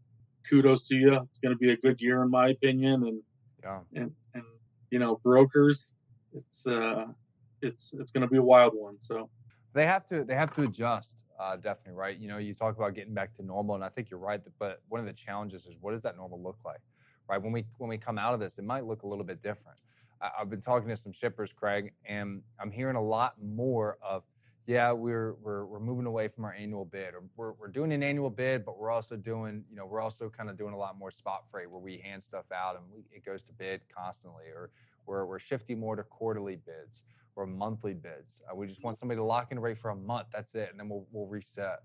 kudos 0.48 0.88
to 0.88 0.94
you. 0.94 1.14
It's 1.14 1.38
going 1.38 1.52
to 1.52 1.58
be 1.58 1.72
a 1.72 1.76
good 1.76 2.00
year, 2.00 2.22
in 2.22 2.30
my 2.30 2.48
opinion. 2.48 3.06
And 3.06 3.22
yeah. 3.62 3.80
and 3.94 4.12
and 4.34 4.44
you 4.90 4.98
know, 4.98 5.20
brokers, 5.22 5.92
it's 6.32 6.66
uh, 6.66 7.06
it's 7.62 7.92
it's 7.98 8.10
going 8.12 8.22
to 8.22 8.28
be 8.28 8.38
a 8.38 8.42
wild 8.42 8.72
one. 8.74 8.98
So 9.00 9.28
they 9.72 9.86
have 9.86 10.04
to 10.06 10.24
they 10.24 10.34
have 10.34 10.52
to 10.54 10.62
adjust 10.62 11.24
uh, 11.38 11.56
definitely 11.56 11.94
right 11.94 12.18
you 12.18 12.28
know 12.28 12.38
you 12.38 12.54
talk 12.54 12.76
about 12.76 12.94
getting 12.94 13.14
back 13.14 13.32
to 13.32 13.42
normal 13.42 13.74
and 13.74 13.84
i 13.84 13.88
think 13.88 14.10
you're 14.10 14.20
right 14.20 14.40
but 14.58 14.82
one 14.88 15.00
of 15.00 15.06
the 15.06 15.12
challenges 15.12 15.66
is 15.66 15.74
what 15.80 15.92
does 15.92 16.02
that 16.02 16.16
normal 16.16 16.42
look 16.42 16.58
like 16.64 16.80
right 17.28 17.40
when 17.40 17.52
we 17.52 17.64
when 17.78 17.88
we 17.88 17.96
come 17.96 18.18
out 18.18 18.34
of 18.34 18.40
this 18.40 18.58
it 18.58 18.64
might 18.64 18.84
look 18.84 19.02
a 19.02 19.06
little 19.06 19.24
bit 19.24 19.40
different 19.40 19.78
i've 20.38 20.50
been 20.50 20.60
talking 20.60 20.88
to 20.88 20.96
some 20.96 21.12
shippers 21.12 21.52
craig 21.52 21.92
and 22.06 22.42
i'm 22.60 22.70
hearing 22.70 22.96
a 22.96 23.02
lot 23.02 23.34
more 23.42 23.98
of 24.02 24.22
yeah 24.66 24.92
we're 24.92 25.34
we're, 25.42 25.64
we're 25.66 25.80
moving 25.80 26.06
away 26.06 26.28
from 26.28 26.44
our 26.44 26.54
annual 26.54 26.84
bid 26.84 27.14
or 27.14 27.22
we're, 27.36 27.52
we're 27.52 27.68
doing 27.68 27.92
an 27.92 28.02
annual 28.02 28.30
bid 28.30 28.64
but 28.64 28.78
we're 28.78 28.90
also 28.90 29.16
doing 29.16 29.64
you 29.70 29.76
know 29.76 29.86
we're 29.86 30.00
also 30.00 30.28
kind 30.28 30.50
of 30.50 30.58
doing 30.58 30.74
a 30.74 30.78
lot 30.78 30.98
more 30.98 31.10
spot 31.10 31.46
freight 31.50 31.70
where 31.70 31.80
we 31.80 31.98
hand 31.98 32.22
stuff 32.22 32.44
out 32.52 32.76
and 32.76 32.84
we, 32.92 33.00
it 33.10 33.24
goes 33.24 33.42
to 33.42 33.52
bid 33.52 33.80
constantly 33.94 34.44
or 34.54 34.70
we're, 35.06 35.24
we're 35.24 35.38
shifting 35.38 35.80
more 35.80 35.96
to 35.96 36.02
quarterly 36.02 36.56
bids 36.56 37.02
or 37.36 37.46
monthly 37.46 37.94
bids. 37.94 38.42
Uh, 38.50 38.54
we 38.54 38.66
just 38.66 38.82
want 38.82 38.96
somebody 38.96 39.18
to 39.18 39.24
lock 39.24 39.50
in 39.50 39.58
a 39.58 39.60
rate 39.60 39.78
for 39.78 39.90
a 39.90 39.96
month. 39.96 40.28
That's 40.32 40.54
it, 40.54 40.68
and 40.70 40.78
then 40.78 40.88
we'll 40.88 41.06
we'll 41.10 41.26
reset. 41.26 41.80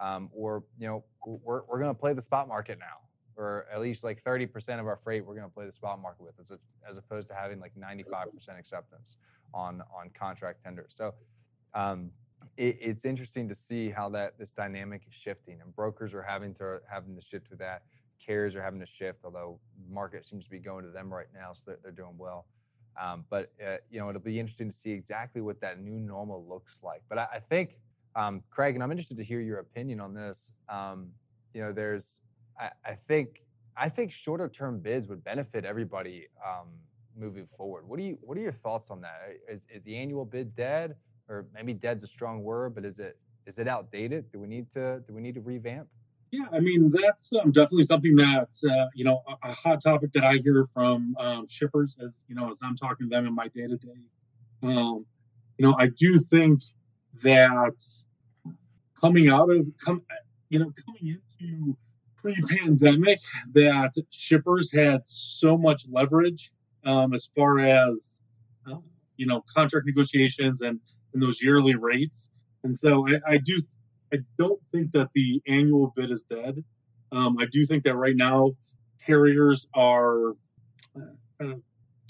Um, 0.00 0.28
or 0.32 0.64
you 0.78 0.86
know, 0.86 1.04
we're 1.24 1.62
we're 1.68 1.78
going 1.78 1.94
to 1.94 1.98
play 1.98 2.12
the 2.12 2.22
spot 2.22 2.48
market 2.48 2.78
now, 2.78 2.98
or 3.36 3.66
at 3.72 3.80
least 3.80 4.04
like 4.04 4.22
30% 4.22 4.80
of 4.80 4.86
our 4.86 4.96
freight 4.96 5.24
we're 5.24 5.34
going 5.34 5.48
to 5.48 5.52
play 5.52 5.66
the 5.66 5.72
spot 5.72 6.00
market 6.00 6.22
with, 6.22 6.34
as, 6.40 6.50
a, 6.50 6.58
as 6.88 6.96
opposed 6.96 7.28
to 7.28 7.34
having 7.34 7.60
like 7.60 7.72
95% 7.74 8.58
acceptance 8.58 9.16
on 9.52 9.82
on 9.94 10.10
contract 10.10 10.62
tenders. 10.62 10.94
So. 10.96 11.14
Um, 11.74 12.10
it, 12.56 12.78
it's 12.80 13.04
interesting 13.04 13.48
to 13.48 13.54
see 13.54 13.90
how 13.90 14.08
that 14.10 14.38
this 14.38 14.52
dynamic 14.52 15.02
is 15.08 15.14
shifting, 15.14 15.60
and 15.60 15.74
brokers 15.74 16.14
are 16.14 16.22
having 16.22 16.54
to 16.54 16.80
having 16.86 17.14
to 17.14 17.20
shift 17.20 17.50
with 17.50 17.58
that. 17.58 17.82
Carriers 18.24 18.54
are 18.56 18.62
having 18.62 18.80
to 18.80 18.86
shift, 18.86 19.20
although 19.24 19.58
market 19.88 20.24
seems 20.24 20.44
to 20.44 20.50
be 20.50 20.58
going 20.58 20.84
to 20.84 20.90
them 20.90 21.12
right 21.12 21.26
now, 21.34 21.52
so 21.52 21.64
they're, 21.66 21.78
they're 21.82 21.92
doing 21.92 22.16
well. 22.16 22.46
Um, 23.00 23.24
but 23.28 23.50
uh, 23.64 23.76
you 23.90 23.98
know, 23.98 24.08
it'll 24.08 24.20
be 24.20 24.38
interesting 24.38 24.70
to 24.70 24.76
see 24.76 24.92
exactly 24.92 25.40
what 25.40 25.60
that 25.60 25.80
new 25.80 25.98
normal 25.98 26.46
looks 26.48 26.80
like. 26.82 27.02
But 27.08 27.18
I, 27.18 27.26
I 27.34 27.38
think, 27.40 27.76
um, 28.14 28.42
Craig, 28.50 28.74
and 28.74 28.82
I'm 28.82 28.90
interested 28.90 29.16
to 29.16 29.24
hear 29.24 29.40
your 29.40 29.58
opinion 29.58 30.00
on 30.00 30.14
this. 30.14 30.50
Um, 30.68 31.08
you 31.52 31.60
know, 31.60 31.72
there's, 31.72 32.20
I, 32.58 32.70
I, 32.84 32.94
think, 32.94 33.42
I 33.76 33.88
think 33.88 34.12
shorter 34.12 34.48
term 34.48 34.80
bids 34.80 35.08
would 35.08 35.24
benefit 35.24 35.64
everybody 35.64 36.26
um, 36.44 36.68
moving 37.16 37.46
forward. 37.46 37.88
What 37.88 37.98
do 37.98 38.04
you, 38.04 38.18
what 38.20 38.36
are 38.38 38.40
your 38.40 38.52
thoughts 38.52 38.90
on 38.90 39.00
that? 39.02 39.36
Is, 39.48 39.66
is 39.72 39.82
the 39.82 39.96
annual 39.96 40.24
bid 40.24 40.54
dead, 40.54 40.96
or 41.28 41.46
maybe 41.54 41.72
dead's 41.72 42.04
a 42.04 42.06
strong 42.06 42.42
word, 42.42 42.74
but 42.74 42.84
is 42.84 42.98
it, 42.98 43.16
is 43.46 43.58
it 43.58 43.68
outdated? 43.68 44.30
Do 44.32 44.38
we 44.38 44.46
need 44.46 44.70
to, 44.72 45.02
do 45.06 45.14
we 45.14 45.20
need 45.20 45.34
to 45.34 45.40
revamp? 45.40 45.88
Yeah, 46.30 46.46
I 46.52 46.58
mean 46.58 46.90
that's 46.90 47.32
um, 47.32 47.52
definitely 47.52 47.84
something 47.84 48.16
that 48.16 48.48
uh, 48.68 48.86
you 48.92 49.04
know 49.04 49.22
a, 49.28 49.50
a, 49.50 49.52
hot 49.52 49.80
topic 49.80 50.12
that 50.14 50.24
I 50.24 50.38
hear 50.42 50.64
from 50.74 51.14
um, 51.16 51.46
shippers 51.46 51.96
as 52.04 52.16
you 52.26 52.34
know 52.34 52.50
as 52.50 52.58
I'm 52.60 52.74
talking 52.74 53.08
to 53.08 53.14
them 53.14 53.28
in 53.28 53.34
my 53.36 53.46
day 53.46 53.68
to 53.68 53.76
day. 53.76 54.00
You 55.58 55.66
know, 55.66 55.76
I 55.78 55.86
do 55.86 56.18
think 56.18 56.62
that 57.22 57.74
coming 59.00 59.28
out 59.28 59.50
of 59.50 59.68
come 59.78 60.02
you 60.48 60.58
know 60.58 60.72
coming 60.84 61.20
into 61.38 61.76
pre-pandemic 62.24 63.20
that 63.52 63.92
shippers 64.10 64.72
had 64.72 65.02
so 65.04 65.58
much 65.58 65.84
leverage 65.90 66.52
um, 66.86 67.12
as 67.12 67.28
far 67.36 67.58
as 67.58 68.22
uh, 68.66 68.78
you 69.18 69.26
know 69.26 69.42
contract 69.54 69.84
negotiations 69.86 70.62
and, 70.62 70.80
and 71.12 71.22
those 71.22 71.42
yearly 71.42 71.74
rates 71.74 72.30
and 72.62 72.74
so 72.76 73.06
I, 73.06 73.34
I 73.34 73.36
do 73.36 73.60
I 74.12 74.18
don't 74.38 74.60
think 74.72 74.92
that 74.92 75.10
the 75.14 75.42
annual 75.46 75.92
bid 75.94 76.10
is 76.10 76.22
dead. 76.22 76.62
Um, 77.12 77.36
I 77.38 77.46
do 77.46 77.64
think 77.66 77.84
that 77.84 77.96
right 77.96 78.16
now 78.16 78.52
carriers 79.04 79.66
are 79.74 80.30
uh, 80.96 81.54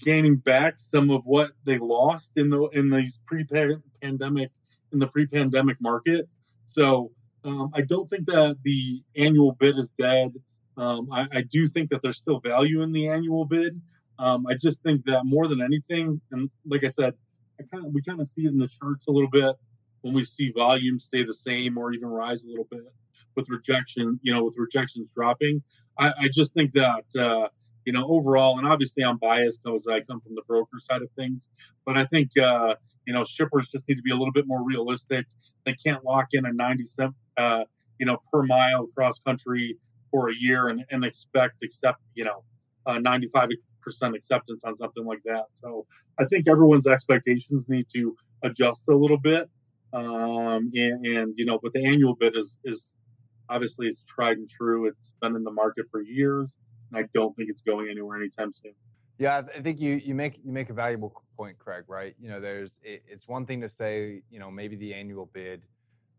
gaining 0.04 0.37
back 0.37 0.75
some 0.78 1.11
of 1.11 1.23
what 1.25 1.52
they 1.64 1.78
lost 1.78 2.33
in 2.37 2.50
the 2.50 2.68
in 2.73 2.88
these 2.88 3.21
pre-pandemic 3.26 4.50
in 4.92 4.99
the 4.99 5.06
pre-pandemic 5.09 5.76
market. 5.80 6.28
So 6.66 7.11
um, 7.45 7.71
I 7.75 7.83
don't 7.83 8.09
think 8.09 8.27
that 8.27 8.57
the 8.63 9.03
annual 9.17 9.53
bid 9.53 9.79
is 9.79 9.93
dead. 9.99 10.33
Um, 10.77 11.09
I, 11.13 11.27
I, 11.33 11.43
do 11.43 11.69
think 11.69 11.91
that 11.91 12.03
there's 12.03 12.17
still 12.17 12.41
value 12.41 12.83
in 12.83 12.91
the 12.91 13.09
annual 13.09 13.45
bid. 13.45 13.81
Um, 14.19 14.45
I 14.49 14.55
just 14.55 14.83
think 14.83 15.05
that 15.05 15.25
more 15.25 15.47
than 15.47 15.63
anything, 15.63 16.21
and 16.33 16.51
like 16.67 16.83
I 16.83 16.89
said, 16.89 17.15
I 17.61 17.65
kind 17.73 17.87
of 17.87 17.93
we 17.93 18.03
kind 18.03 18.21
of 18.21 18.27
see 18.27 18.43
it 18.43 18.49
in 18.49 18.59
the 18.59 18.69
charts 18.69 19.07
a 19.07 19.13
little 19.13 19.31
bit 19.31 19.55
when 20.01 20.15
we 20.15 20.25
see 20.25 20.51
volumes 20.51 21.05
stay 21.05 21.25
the 21.25 21.35
same 21.35 21.79
or 21.79 21.93
even 21.93 22.09
rise 22.09 22.43
a 22.45 22.49
little 22.49 22.67
bit 22.71 22.93
with 23.37 23.49
rejection, 23.49 24.19
you 24.23 24.33
know, 24.33 24.45
with 24.45 24.55
rejections 24.59 25.13
dropping. 25.15 25.63
I, 25.99 26.13
I 26.19 26.29
just 26.33 26.53
think 26.55 26.73
that, 26.75 27.05
uh, 27.19 27.49
you 27.85 27.93
know, 27.93 28.07
overall, 28.09 28.59
and 28.59 28.67
obviously 28.67 29.05
I'm 29.05 29.19
biased 29.19 29.63
because 29.63 29.87
I 29.89 30.01
come 30.01 30.21
from 30.21 30.35
the 30.35 30.43
broker 30.47 30.79
side 30.81 31.03
of 31.03 31.11
things, 31.17 31.49
but 31.87 31.97
I 31.97 32.05
think, 32.05 32.31
uh, 32.39 32.75
you 33.06 33.12
know, 33.12 33.25
shippers 33.25 33.68
just 33.70 33.87
need 33.88 33.96
to 33.96 34.02
be 34.02 34.11
a 34.11 34.16
little 34.16 34.32
bit 34.32 34.46
more 34.46 34.64
realistic. 34.64 35.26
They 35.64 35.75
can't 35.75 36.04
lock 36.04 36.28
in 36.32 36.46
a 36.46 36.52
97, 36.52 37.14
uh, 37.37 37.64
you 37.99 38.06
know, 38.06 38.18
per 38.32 38.42
mile 38.42 38.87
cross 38.96 39.18
country 39.18 39.78
for 40.11 40.30
a 40.30 40.34
year 40.38 40.68
and, 40.68 40.84
and 40.90 41.04
expect, 41.04 41.62
accept, 41.62 42.00
you 42.14 42.25
know, 42.25 42.44
95% 42.87 43.56
acceptance 44.14 44.64
on 44.64 44.76
something 44.76 45.04
like 45.04 45.20
that. 45.25 45.44
So 45.54 45.87
I 46.18 46.25
think 46.26 46.49
everyone's 46.49 46.87
expectations 46.87 47.68
need 47.68 47.87
to 47.94 48.16
adjust 48.42 48.88
a 48.88 48.94
little 48.96 49.18
bit. 49.18 49.49
Um, 49.92 50.70
and, 50.75 51.06
and, 51.06 51.34
you 51.37 51.44
know, 51.44 51.58
but 51.62 51.73
the 51.73 51.87
annual 51.87 52.14
bid 52.14 52.37
is 52.37 52.58
is 52.64 52.92
obviously 53.49 53.87
it's 53.87 54.04
tried 54.04 54.38
and 54.38 54.49
true. 54.49 54.87
It's 54.87 55.14
been 55.20 55.37
in 55.37 55.44
the 55.44 55.52
market 55.52 55.87
for 55.90 56.02
years, 56.02 56.56
and 56.90 57.04
I 57.04 57.08
don't 57.14 57.34
think 57.34 57.49
it's 57.50 57.62
going 57.62 57.88
anywhere 57.90 58.18
anytime 58.18 58.50
soon. 58.50 58.75
Yeah, 59.18 59.42
I 59.54 59.61
think 59.61 59.80
you 59.80 59.94
you 60.04 60.14
make 60.14 60.40
you 60.44 60.52
make 60.52 60.71
a 60.71 60.73
valuable 60.73 61.23
point, 61.37 61.59
Craig. 61.59 61.85
Right? 61.87 62.14
You 62.21 62.28
know, 62.28 62.40
there's 62.40 62.80
it, 62.83 63.02
it's 63.06 63.28
one 63.28 63.47
thing 63.47 63.61
to 63.61 63.68
say, 63.68 64.23
you 64.30 64.38
know, 64.38 64.50
maybe 64.50 64.76
the 64.76 64.92
annual 64.92 65.26
bid, 65.33 65.62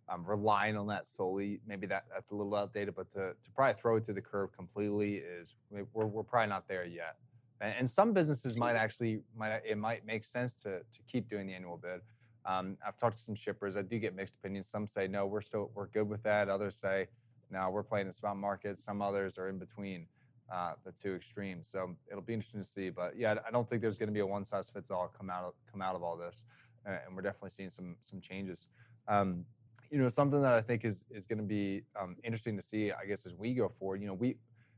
um, 0.07 0.25
relying 0.25 0.77
on 0.77 0.87
that 0.87 1.05
solely, 1.07 1.59
maybe 1.67 1.87
that 1.87 2.05
that's 2.13 2.31
a 2.31 2.35
little 2.35 2.55
outdated. 2.55 2.95
But 2.95 3.09
to 3.11 3.33
to 3.33 3.51
probably 3.53 3.79
throw 3.79 3.97
it 3.97 4.05
to 4.05 4.13
the 4.13 4.21
curb 4.21 4.51
completely 4.55 5.15
is 5.15 5.55
we're 5.69 6.05
we're 6.05 6.23
probably 6.23 6.49
not 6.49 6.67
there 6.67 6.85
yet. 6.85 7.17
And, 7.59 7.73
and 7.79 7.89
some 7.89 8.13
businesses 8.13 8.55
might 8.55 8.75
actually 8.75 9.21
might 9.35 9.61
it 9.65 9.77
might 9.77 10.05
make 10.05 10.23
sense 10.23 10.53
to 10.63 10.79
to 10.79 10.99
keep 11.07 11.29
doing 11.29 11.47
the 11.47 11.53
annual 11.53 11.77
bid. 11.77 12.01
Um, 12.45 12.77
I've 12.85 12.95
talked 12.95 13.17
to 13.17 13.23
some 13.23 13.35
shippers. 13.35 13.75
I 13.75 13.81
do 13.81 13.97
get 13.99 14.15
mixed 14.15 14.35
opinions. 14.35 14.67
Some 14.67 14.87
say 14.87 15.07
no, 15.07 15.25
we're 15.25 15.41
still 15.41 15.69
we're 15.75 15.87
good 15.87 16.07
with 16.07 16.23
that. 16.23 16.47
Others 16.47 16.75
say 16.75 17.07
no, 17.51 17.69
we're 17.69 17.83
playing 17.83 18.07
the 18.07 18.13
spot 18.13 18.37
market. 18.37 18.79
Some 18.79 19.01
others 19.01 19.37
are 19.37 19.49
in 19.49 19.57
between 19.57 20.07
uh, 20.51 20.73
the 20.83 20.91
two 20.91 21.15
extremes. 21.15 21.67
So 21.67 21.95
it'll 22.09 22.21
be 22.21 22.33
interesting 22.33 22.61
to 22.61 22.67
see. 22.67 22.89
But 22.89 23.17
yeah, 23.17 23.35
I 23.47 23.51
don't 23.51 23.67
think 23.67 23.81
there's 23.81 23.97
going 23.97 24.09
to 24.09 24.13
be 24.13 24.19
a 24.19 24.25
one 24.25 24.45
size 24.45 24.69
fits 24.69 24.91
all 24.91 25.07
come 25.07 25.29
out 25.29 25.43
of 25.43 25.53
come 25.71 25.81
out 25.81 25.95
of 25.95 26.03
all 26.03 26.17
this, 26.17 26.45
and 26.85 27.15
we're 27.15 27.21
definitely 27.21 27.49
seeing 27.49 27.69
some 27.69 27.95
some 27.99 28.21
changes. 28.21 28.67
Um, 29.07 29.45
you 29.91 29.99
know, 29.99 30.07
something 30.07 30.41
that 30.41 30.53
I 30.53 30.61
think 30.61 30.85
is 30.85 31.03
is 31.09 31.25
going 31.25 31.39
to 31.39 31.43
be 31.43 31.83
um, 31.99 32.15
interesting 32.23 32.55
to 32.57 32.63
see, 32.63 32.91
I 32.91 33.05
guess, 33.05 33.25
as 33.25 33.33
we 33.33 33.53
go 33.53 33.69
forward. 33.69 34.01
You 34.01 34.07
know, 34.07 34.13
we 34.13 34.37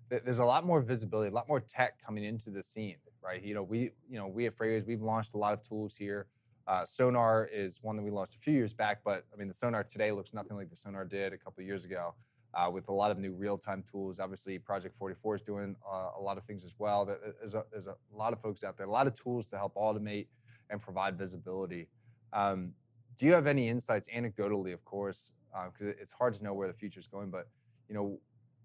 there's 0.10 0.40
a 0.40 0.46
lot 0.46 0.66
more 0.66 0.80
visibility, 0.82 1.30
a 1.30 1.34
lot 1.34 1.48
more 1.50 1.60
tech 1.60 2.02
coming 2.04 2.24
into 2.24 2.50
the 2.50 2.64
scene, 2.64 2.96
right? 3.22 3.44
You 3.44 3.54
know, 3.54 3.64
we 3.64 3.92
you 4.10 4.18
know 4.18 4.28
we 4.28 4.46
at 4.46 4.56
Freightwaves 4.56 4.86
we've 4.86 5.02
launched 5.02 5.34
a 5.34 5.38
lot 5.38 5.54
of 5.54 5.68
tools 5.68 5.96
here. 5.96 6.28
Uh, 6.68 6.86
sonar 6.86 7.46
is 7.46 7.80
one 7.82 7.96
that 7.96 8.04
we 8.04 8.12
launched 8.12 8.36
a 8.36 8.40
few 8.40 8.54
years 8.54 8.74
back, 8.74 9.00
but 9.04 9.26
I 9.34 9.38
mean 9.38 9.48
the 9.48 9.54
sonar 9.54 9.84
today 9.84 10.12
looks 10.12 10.34
nothing 10.34 10.58
like 10.58 10.70
the 10.70 10.76
sonar 10.76 11.06
did 11.06 11.34
a 11.34 11.38
couple 11.38 11.64
years 11.64 11.86
ago. 11.86 12.14
Uh, 12.58 12.70
with 12.72 12.88
a 12.88 12.92
lot 12.92 13.12
of 13.12 13.20
new 13.20 13.34
real-time 13.34 13.84
tools, 13.90 14.20
obviously 14.20 14.58
Project 14.58 14.98
44 14.98 15.36
is 15.36 15.42
doing 15.42 15.76
uh, 15.88 16.10
a 16.18 16.22
lot 16.22 16.38
of 16.38 16.44
things 16.46 16.66
as 16.66 16.74
well. 16.80 17.06
There's 17.06 17.54
a, 17.54 17.64
there's 17.72 17.86
a 17.86 17.96
lot 18.12 18.34
of 18.34 18.42
folks 18.42 18.64
out 18.64 18.78
there, 18.78 18.88
a 18.88 18.92
lot 18.92 19.06
of 19.06 19.14
tools 19.14 19.46
to 19.48 19.58
help 19.58 19.76
automate 19.76 20.28
and 20.70 20.82
provide 20.82 21.18
visibility. 21.18 21.88
Um, 22.34 22.72
do 23.20 23.28
you 23.28 23.34
have 23.34 23.46
any 23.46 23.70
insights, 23.70 24.08
anecdotally, 24.08 24.74
of 24.74 24.84
course, 24.86 25.34
because 25.72 25.88
uh, 25.88 26.02
it's 26.02 26.12
hard 26.12 26.34
to 26.34 26.44
know 26.44 26.54
where 26.54 26.68
the 26.68 26.74
future 26.74 27.00
is 27.00 27.08
going, 27.08 27.30
but 27.30 27.48
you 27.88 27.96
know, 27.96 28.20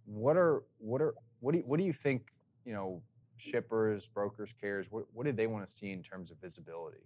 what 0.07 0.37
are 0.37 0.63
what 0.79 1.03
are 1.03 1.15
what 1.41 1.53
do 1.53 1.59
you, 1.59 1.65
what 1.65 1.79
do 1.79 1.85
you 1.85 1.93
think? 1.93 2.33
You 2.65 2.73
know, 2.73 3.03
shippers, 3.37 4.09
brokers, 4.09 4.55
carriers, 4.59 4.87
what, 4.91 5.05
what 5.13 5.27
do 5.27 5.33
they 5.33 5.47
want 5.47 5.67
to 5.67 5.73
see 5.73 5.91
in 5.91 6.03
terms 6.03 6.31
of 6.31 6.39
visibility? 6.39 7.05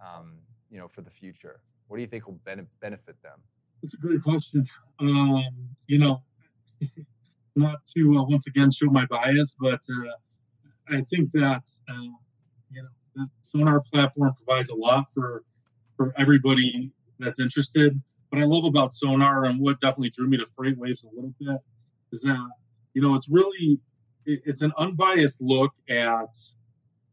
um, 0.00 0.32
you 0.70 0.78
know, 0.78 0.88
for 0.88 1.02
the 1.02 1.10
future? 1.10 1.60
What 1.88 1.96
do 1.96 2.02
you 2.02 2.06
think 2.06 2.26
will 2.26 2.40
ben- 2.44 2.66
benefit 2.80 3.20
them? 3.22 3.40
That's 3.82 3.94
a 3.94 3.96
great 3.96 4.22
question. 4.22 4.66
Um, 4.98 5.44
you 5.86 5.98
know, 5.98 6.22
not 7.56 7.78
to 7.96 8.18
uh, 8.18 8.24
once 8.24 8.46
again 8.46 8.70
show 8.70 8.86
my 8.86 9.06
bias, 9.06 9.56
but 9.58 9.80
uh, 9.90 10.94
I 10.94 11.02
think 11.02 11.32
that 11.32 11.62
uh, 11.88 12.12
you 12.70 12.82
know 12.82 12.88
the 13.14 13.26
Sonar 13.42 13.80
platform 13.92 14.34
provides 14.34 14.70
a 14.70 14.74
lot 14.74 15.06
for 15.12 15.44
for 15.96 16.14
everybody 16.18 16.92
that's 17.18 17.40
interested. 17.40 18.00
What 18.30 18.42
I 18.42 18.44
love 18.44 18.64
about 18.64 18.94
Sonar 18.94 19.44
and 19.44 19.60
what 19.60 19.80
definitely 19.80 20.10
drew 20.10 20.28
me 20.28 20.36
to 20.36 20.46
FreightWaves 20.58 21.04
a 21.04 21.14
little 21.14 21.34
bit 21.40 21.58
is 22.12 22.20
that 22.22 22.50
you 22.94 23.02
know 23.02 23.14
it's 23.14 23.28
really 23.28 23.80
it's 24.26 24.62
an 24.62 24.72
unbiased 24.78 25.40
look 25.40 25.72
at 25.88 26.28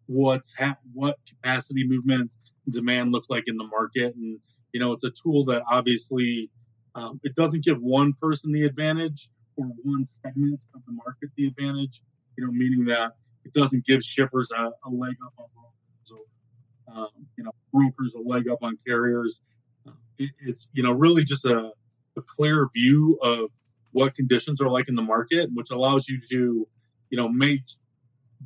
what's 0.07 0.53
ha- 0.53 0.77
what 0.93 1.17
capacity 1.27 1.87
movements 1.87 2.51
demand 2.69 3.11
look 3.11 3.25
like 3.29 3.43
in 3.47 3.57
the 3.57 3.63
market. 3.65 4.15
And, 4.15 4.39
you 4.73 4.79
know, 4.79 4.91
it's 4.93 5.03
a 5.03 5.11
tool 5.11 5.45
that 5.45 5.63
obviously 5.69 6.49
um, 6.97 7.19
it 7.23 7.35
doesn't 7.35 7.63
give 7.63 7.79
one 7.79 8.13
person 8.13 8.51
the 8.51 8.63
advantage 8.63 9.29
or 9.55 9.65
one 9.83 10.05
segment 10.05 10.59
of 10.75 10.81
the 10.85 10.91
market 10.91 11.29
the 11.35 11.47
advantage, 11.47 12.01
you 12.37 12.45
know, 12.45 12.51
meaning 12.51 12.85
that 12.85 13.13
it 13.45 13.53
doesn't 13.53 13.85
give 13.85 14.03
shippers 14.03 14.51
a, 14.51 14.63
a 14.63 14.89
leg 14.89 15.15
up 15.25 15.33
on 15.37 15.45
brokers 15.55 16.11
or, 16.11 16.95
um, 16.95 17.09
you 17.37 17.43
know, 17.43 17.51
brokers 17.71 18.15
a 18.15 18.19
leg 18.19 18.49
up 18.49 18.59
on 18.63 18.77
carriers. 18.85 19.43
Uh, 19.87 19.91
it, 20.17 20.31
it's, 20.39 20.67
you 20.73 20.83
know, 20.83 20.91
really 20.91 21.23
just 21.23 21.45
a, 21.45 21.71
a 22.17 22.21
clear 22.21 22.67
view 22.73 23.17
of 23.21 23.49
what 23.91 24.13
conditions 24.15 24.59
are 24.59 24.69
like 24.69 24.89
in 24.89 24.95
the 24.95 25.01
market, 25.01 25.49
which 25.53 25.69
allows 25.71 26.07
you 26.09 26.19
to, 26.29 26.67
you 27.09 27.17
know, 27.17 27.29
make 27.29 27.61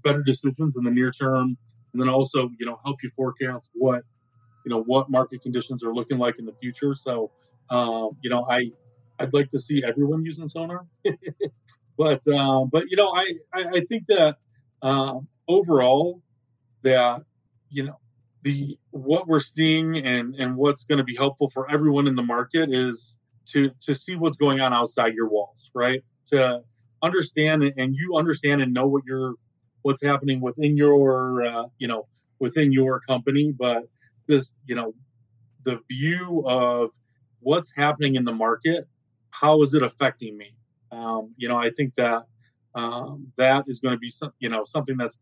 better 0.03 0.21
decisions 0.23 0.75
in 0.77 0.83
the 0.83 0.91
near 0.91 1.11
term 1.11 1.57
and 1.93 2.01
then 2.01 2.09
also 2.09 2.49
you 2.59 2.65
know 2.65 2.77
help 2.83 3.01
you 3.03 3.09
forecast 3.15 3.69
what 3.73 4.03
you 4.65 4.69
know 4.69 4.83
what 4.83 5.09
market 5.09 5.41
conditions 5.41 5.83
are 5.83 5.93
looking 5.93 6.17
like 6.17 6.39
in 6.39 6.45
the 6.45 6.53
future. 6.61 6.95
So 6.95 7.31
um, 7.71 8.17
you 8.21 8.29
know 8.29 8.45
I 8.49 8.71
I'd 9.19 9.33
like 9.33 9.49
to 9.49 9.59
see 9.59 9.83
everyone 9.85 10.25
using 10.25 10.47
sonar, 10.47 10.85
but 11.97 12.27
um, 12.27 12.69
but 12.71 12.85
you 12.89 12.97
know 12.97 13.11
I 13.15 13.33
I, 13.53 13.65
I 13.77 13.79
think 13.89 14.07
that 14.07 14.37
um, 14.83 15.27
overall 15.47 16.21
that 16.83 17.23
you 17.69 17.83
know 17.83 17.97
the 18.43 18.77
what 18.91 19.27
we're 19.27 19.39
seeing 19.39 19.97
and 19.97 20.35
and 20.35 20.55
what's 20.55 20.83
going 20.83 20.97
to 20.97 21.03
be 21.03 21.15
helpful 21.15 21.49
for 21.49 21.69
everyone 21.71 22.07
in 22.07 22.15
the 22.15 22.23
market 22.23 22.69
is 22.73 23.15
to 23.47 23.71
to 23.81 23.95
see 23.95 24.15
what's 24.15 24.37
going 24.37 24.61
on 24.61 24.73
outside 24.73 25.13
your 25.13 25.29
walls 25.29 25.71
right? 25.73 26.03
To 26.31 26.61
understand 27.03 27.63
and 27.77 27.95
you 27.95 28.15
understand 28.17 28.61
and 28.61 28.73
know 28.73 28.87
what 28.87 29.03
you're 29.07 29.35
what's 29.83 30.03
happening 30.03 30.41
within 30.41 30.77
your 30.77 31.43
uh, 31.43 31.65
you 31.77 31.87
know 31.87 32.07
within 32.39 32.71
your 32.71 32.99
company 32.99 33.53
but 33.57 33.83
this 34.27 34.53
you 34.65 34.75
know 34.75 34.93
the 35.63 35.79
view 35.89 36.43
of 36.47 36.91
what's 37.41 37.71
happening 37.75 38.15
in 38.15 38.23
the 38.23 38.31
market 38.31 38.87
how 39.31 39.61
is 39.61 39.73
it 39.73 39.83
affecting 39.83 40.37
me 40.37 40.53
um, 40.91 41.33
you 41.37 41.47
know 41.47 41.57
i 41.57 41.69
think 41.69 41.93
that 41.95 42.23
um, 42.73 43.27
that 43.37 43.65
is 43.67 43.81
going 43.81 43.93
to 43.93 43.99
be 43.99 44.09
some, 44.09 44.31
you 44.39 44.49
know 44.49 44.63
something 44.65 44.95
that's 44.97 45.17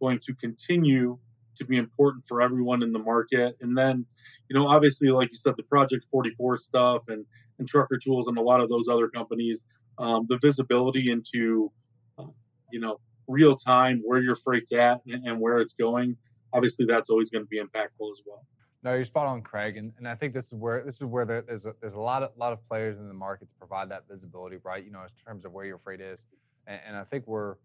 going 0.00 0.18
to 0.20 0.34
continue 0.34 1.18
to 1.56 1.64
be 1.64 1.76
important 1.76 2.24
for 2.26 2.40
everyone 2.40 2.82
in 2.82 2.92
the 2.92 2.98
market 2.98 3.56
and 3.60 3.76
then 3.76 4.06
you 4.48 4.58
know 4.58 4.66
obviously 4.66 5.08
like 5.08 5.28
you 5.30 5.38
said 5.38 5.54
the 5.56 5.62
project 5.64 6.06
44 6.10 6.58
stuff 6.58 7.08
and 7.08 7.24
and 7.58 7.68
trucker 7.68 7.98
tools 7.98 8.28
and 8.28 8.38
a 8.38 8.42
lot 8.42 8.60
of 8.60 8.68
those 8.68 8.88
other 8.88 9.08
companies 9.08 9.66
um, 9.98 10.24
the 10.28 10.38
visibility 10.38 11.10
into 11.10 11.70
uh, 12.18 12.24
you 12.72 12.80
know 12.80 12.98
real 13.28 13.54
time 13.56 14.00
where 14.04 14.20
your 14.20 14.34
freight's 14.34 14.72
at 14.72 15.00
and, 15.06 15.26
and 15.26 15.40
where 15.40 15.58
it's 15.58 15.74
going, 15.74 16.16
obviously 16.52 16.86
that's 16.86 17.10
always 17.10 17.30
going 17.30 17.44
to 17.44 17.48
be 17.48 17.60
impactful 17.60 18.10
as 18.10 18.22
well. 18.26 18.44
No, 18.82 18.94
you're 18.94 19.04
spot 19.04 19.26
on, 19.26 19.42
Craig, 19.42 19.76
and, 19.76 19.92
and 19.98 20.06
I 20.06 20.14
think 20.14 20.32
this 20.34 20.46
is 20.46 20.54
where 20.54 20.84
this 20.84 20.96
is 20.96 21.04
where 21.04 21.24
there, 21.24 21.42
there's 21.42 21.66
a, 21.66 21.74
there's 21.80 21.94
a 21.94 22.00
lot 22.00 22.22
of 22.22 22.30
lot 22.36 22.52
of 22.52 22.64
players 22.64 22.98
in 22.98 23.08
the 23.08 23.14
market 23.14 23.48
to 23.48 23.54
provide 23.56 23.88
that 23.90 24.04
visibility, 24.08 24.58
right? 24.62 24.84
You 24.84 24.92
know, 24.92 25.02
in 25.02 25.08
terms 25.26 25.44
of 25.44 25.52
where 25.52 25.64
your 25.64 25.78
freight 25.78 26.00
is, 26.00 26.26
and, 26.66 26.80
and 26.86 26.96
I 26.96 27.02
think 27.02 27.26
we're, 27.26 27.56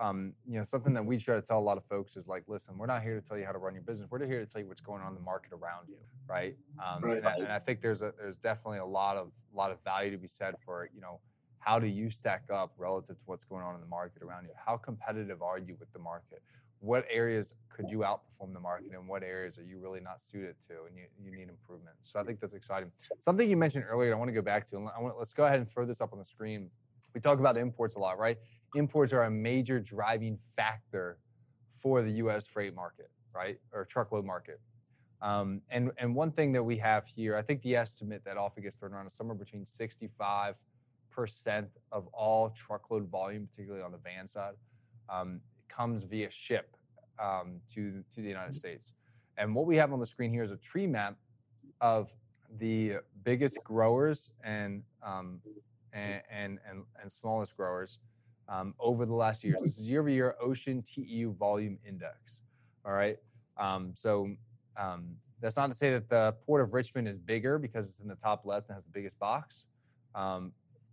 um, 0.00 0.34
you 0.48 0.58
know, 0.58 0.64
something 0.64 0.92
that 0.94 1.04
we 1.04 1.18
try 1.18 1.34
to 1.34 1.42
tell 1.42 1.58
a 1.58 1.60
lot 1.60 1.78
of 1.78 1.84
folks 1.84 2.16
is 2.16 2.28
like, 2.28 2.44
listen, 2.46 2.78
we're 2.78 2.86
not 2.86 3.02
here 3.02 3.20
to 3.20 3.20
tell 3.20 3.36
you 3.36 3.44
how 3.44 3.50
to 3.50 3.58
run 3.58 3.74
your 3.74 3.82
business. 3.82 4.08
We're 4.08 4.24
here 4.24 4.38
to 4.38 4.46
tell 4.46 4.60
you 4.62 4.68
what's 4.68 4.80
going 4.80 5.02
on 5.02 5.08
in 5.08 5.14
the 5.14 5.20
market 5.20 5.52
around 5.52 5.88
you, 5.88 5.96
right? 6.28 6.54
Um, 6.78 7.02
Right. 7.02 7.18
And, 7.18 7.26
I, 7.26 7.34
and 7.34 7.52
I 7.52 7.58
think 7.58 7.80
there's 7.80 8.02
a 8.02 8.12
there's 8.16 8.36
definitely 8.36 8.78
a 8.78 8.86
lot 8.86 9.16
of 9.16 9.32
lot 9.52 9.72
of 9.72 9.82
value 9.82 10.12
to 10.12 10.18
be 10.18 10.28
said 10.28 10.54
for 10.64 10.88
you 10.94 11.00
know 11.00 11.18
how 11.58 11.78
do 11.78 11.86
you 11.86 12.10
stack 12.10 12.44
up 12.52 12.72
relative 12.76 13.16
to 13.18 13.22
what's 13.26 13.44
going 13.44 13.62
on 13.62 13.74
in 13.74 13.80
the 13.80 13.86
market 13.86 14.22
around 14.22 14.44
you? 14.44 14.50
How 14.56 14.76
competitive 14.76 15.42
are 15.42 15.58
you 15.58 15.76
with 15.78 15.92
the 15.92 15.98
market? 16.00 16.42
What 16.82 17.04
areas 17.08 17.54
could 17.68 17.88
you 17.88 17.98
outperform 17.98 18.52
the 18.52 18.60
market, 18.60 18.90
and 18.92 19.06
what 19.06 19.22
areas 19.22 19.56
are 19.56 19.62
you 19.62 19.78
really 19.78 20.00
not 20.00 20.20
suited 20.20 20.56
to, 20.66 20.74
and 20.88 20.96
you, 20.96 21.04
you 21.22 21.30
need 21.30 21.48
improvement? 21.48 21.96
So 22.00 22.18
I 22.18 22.24
think 22.24 22.40
that's 22.40 22.54
exciting. 22.54 22.90
Something 23.20 23.48
you 23.48 23.56
mentioned 23.56 23.84
earlier, 23.88 24.12
I 24.12 24.18
want 24.18 24.28
to 24.28 24.34
go 24.34 24.42
back 24.42 24.66
to, 24.70 24.76
and 24.76 24.84
want, 24.84 25.16
let's 25.16 25.32
go 25.32 25.44
ahead 25.44 25.60
and 25.60 25.70
throw 25.70 25.86
this 25.86 26.00
up 26.00 26.12
on 26.12 26.18
the 26.18 26.24
screen. 26.24 26.70
We 27.14 27.20
talk 27.20 27.38
about 27.38 27.56
imports 27.56 27.94
a 27.94 28.00
lot, 28.00 28.18
right? 28.18 28.36
Imports 28.74 29.12
are 29.12 29.22
a 29.22 29.30
major 29.30 29.78
driving 29.78 30.36
factor 30.56 31.18
for 31.72 32.02
the 32.02 32.10
U.S. 32.14 32.48
freight 32.48 32.74
market, 32.74 33.10
right, 33.32 33.60
or 33.72 33.84
truckload 33.84 34.24
market. 34.24 34.60
Um, 35.20 35.60
and 35.70 35.92
and 35.98 36.16
one 36.16 36.32
thing 36.32 36.50
that 36.52 36.64
we 36.64 36.78
have 36.78 37.06
here, 37.06 37.36
I 37.36 37.42
think 37.42 37.62
the 37.62 37.76
estimate 37.76 38.24
that 38.24 38.36
often 38.36 38.64
gets 38.64 38.74
thrown 38.74 38.92
around 38.92 39.06
is 39.06 39.14
somewhere 39.14 39.36
between 39.36 39.64
65 39.64 40.56
percent 41.12 41.68
of 41.92 42.08
all 42.08 42.50
truckload 42.50 43.08
volume, 43.08 43.46
particularly 43.46 43.84
on 43.84 43.92
the 43.92 43.98
van 43.98 44.26
side, 44.26 44.54
um, 45.08 45.40
comes 45.74 46.04
via 46.04 46.30
ship 46.30 46.76
um, 47.18 47.60
to 47.74 48.02
to 48.14 48.20
the 48.20 48.28
United 48.28 48.54
States. 48.54 48.94
And 49.38 49.54
what 49.54 49.66
we 49.66 49.76
have 49.76 49.92
on 49.92 50.00
the 50.00 50.06
screen 50.06 50.30
here 50.30 50.44
is 50.44 50.50
a 50.50 50.56
tree 50.56 50.86
map 50.86 51.16
of 51.80 52.14
the 52.58 52.96
biggest 53.24 53.58
growers 53.64 54.30
and 54.44 54.82
um, 55.04 55.40
and, 55.92 56.22
and 56.30 56.58
and 56.68 56.82
and 57.00 57.10
smallest 57.10 57.56
growers 57.56 57.98
um, 58.48 58.74
over 58.78 59.06
the 59.06 59.14
last 59.14 59.42
years. 59.44 59.56
This 59.62 59.78
is 59.78 59.88
year 59.88 60.00
over 60.00 60.10
year 60.10 60.34
Ocean 60.40 60.82
TEU 60.82 61.32
Volume 61.32 61.78
Index. 61.86 62.42
All 62.84 62.92
right. 62.92 63.16
Um, 63.56 63.92
so 63.94 64.30
um, 64.76 65.16
that's 65.40 65.56
not 65.56 65.68
to 65.68 65.74
say 65.74 65.90
that 65.90 66.08
the 66.08 66.34
Port 66.46 66.62
of 66.62 66.72
Richmond 66.72 67.08
is 67.08 67.18
bigger 67.18 67.58
because 67.58 67.88
it's 67.88 68.00
in 68.00 68.08
the 68.08 68.14
top 68.14 68.44
left 68.44 68.68
and 68.68 68.74
has 68.74 68.84
the 68.84 68.90
biggest 68.90 69.18
box. 69.18 69.66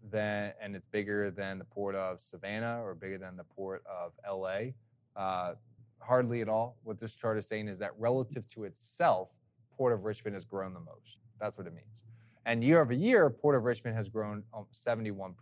Um, 0.04 0.10
than 0.12 0.54
and 0.62 0.76
it's 0.76 0.86
bigger 0.86 1.32
than 1.32 1.60
the 1.60 1.66
port 1.66 1.96
of 1.96 2.22
Savannah 2.22 2.82
or 2.84 2.96
bigger 2.96 3.18
than 3.18 3.38
the 3.38 3.44
port 3.44 3.84
of 3.86 4.14
LA. 4.28 4.72
Uh, 5.16 5.56
hardly 6.00 6.42
at 6.42 6.50
all. 6.50 6.78
What 6.84 7.00
this 7.00 7.14
chart 7.14 7.38
is 7.38 7.48
saying 7.48 7.68
is 7.68 7.80
that 7.80 7.92
relative 7.98 8.48
to 8.50 8.64
itself, 8.64 9.34
Port 9.78 9.94
of 9.94 10.06
Richmond 10.06 10.34
has 10.36 10.46
grown 10.46 10.74
the 10.74 10.80
most. 10.80 11.20
That's 11.40 11.58
what 11.58 11.68
it 11.68 11.74
means. 11.74 12.02
And 12.46 12.64
year 12.64 12.82
over 12.82 12.94
year, 12.94 13.30
Port 13.30 13.56
of 13.56 13.64
Richmond 13.64 13.96
has 13.96 14.10
grown 14.10 14.44
um, 14.54 14.66
71%. 14.74 15.34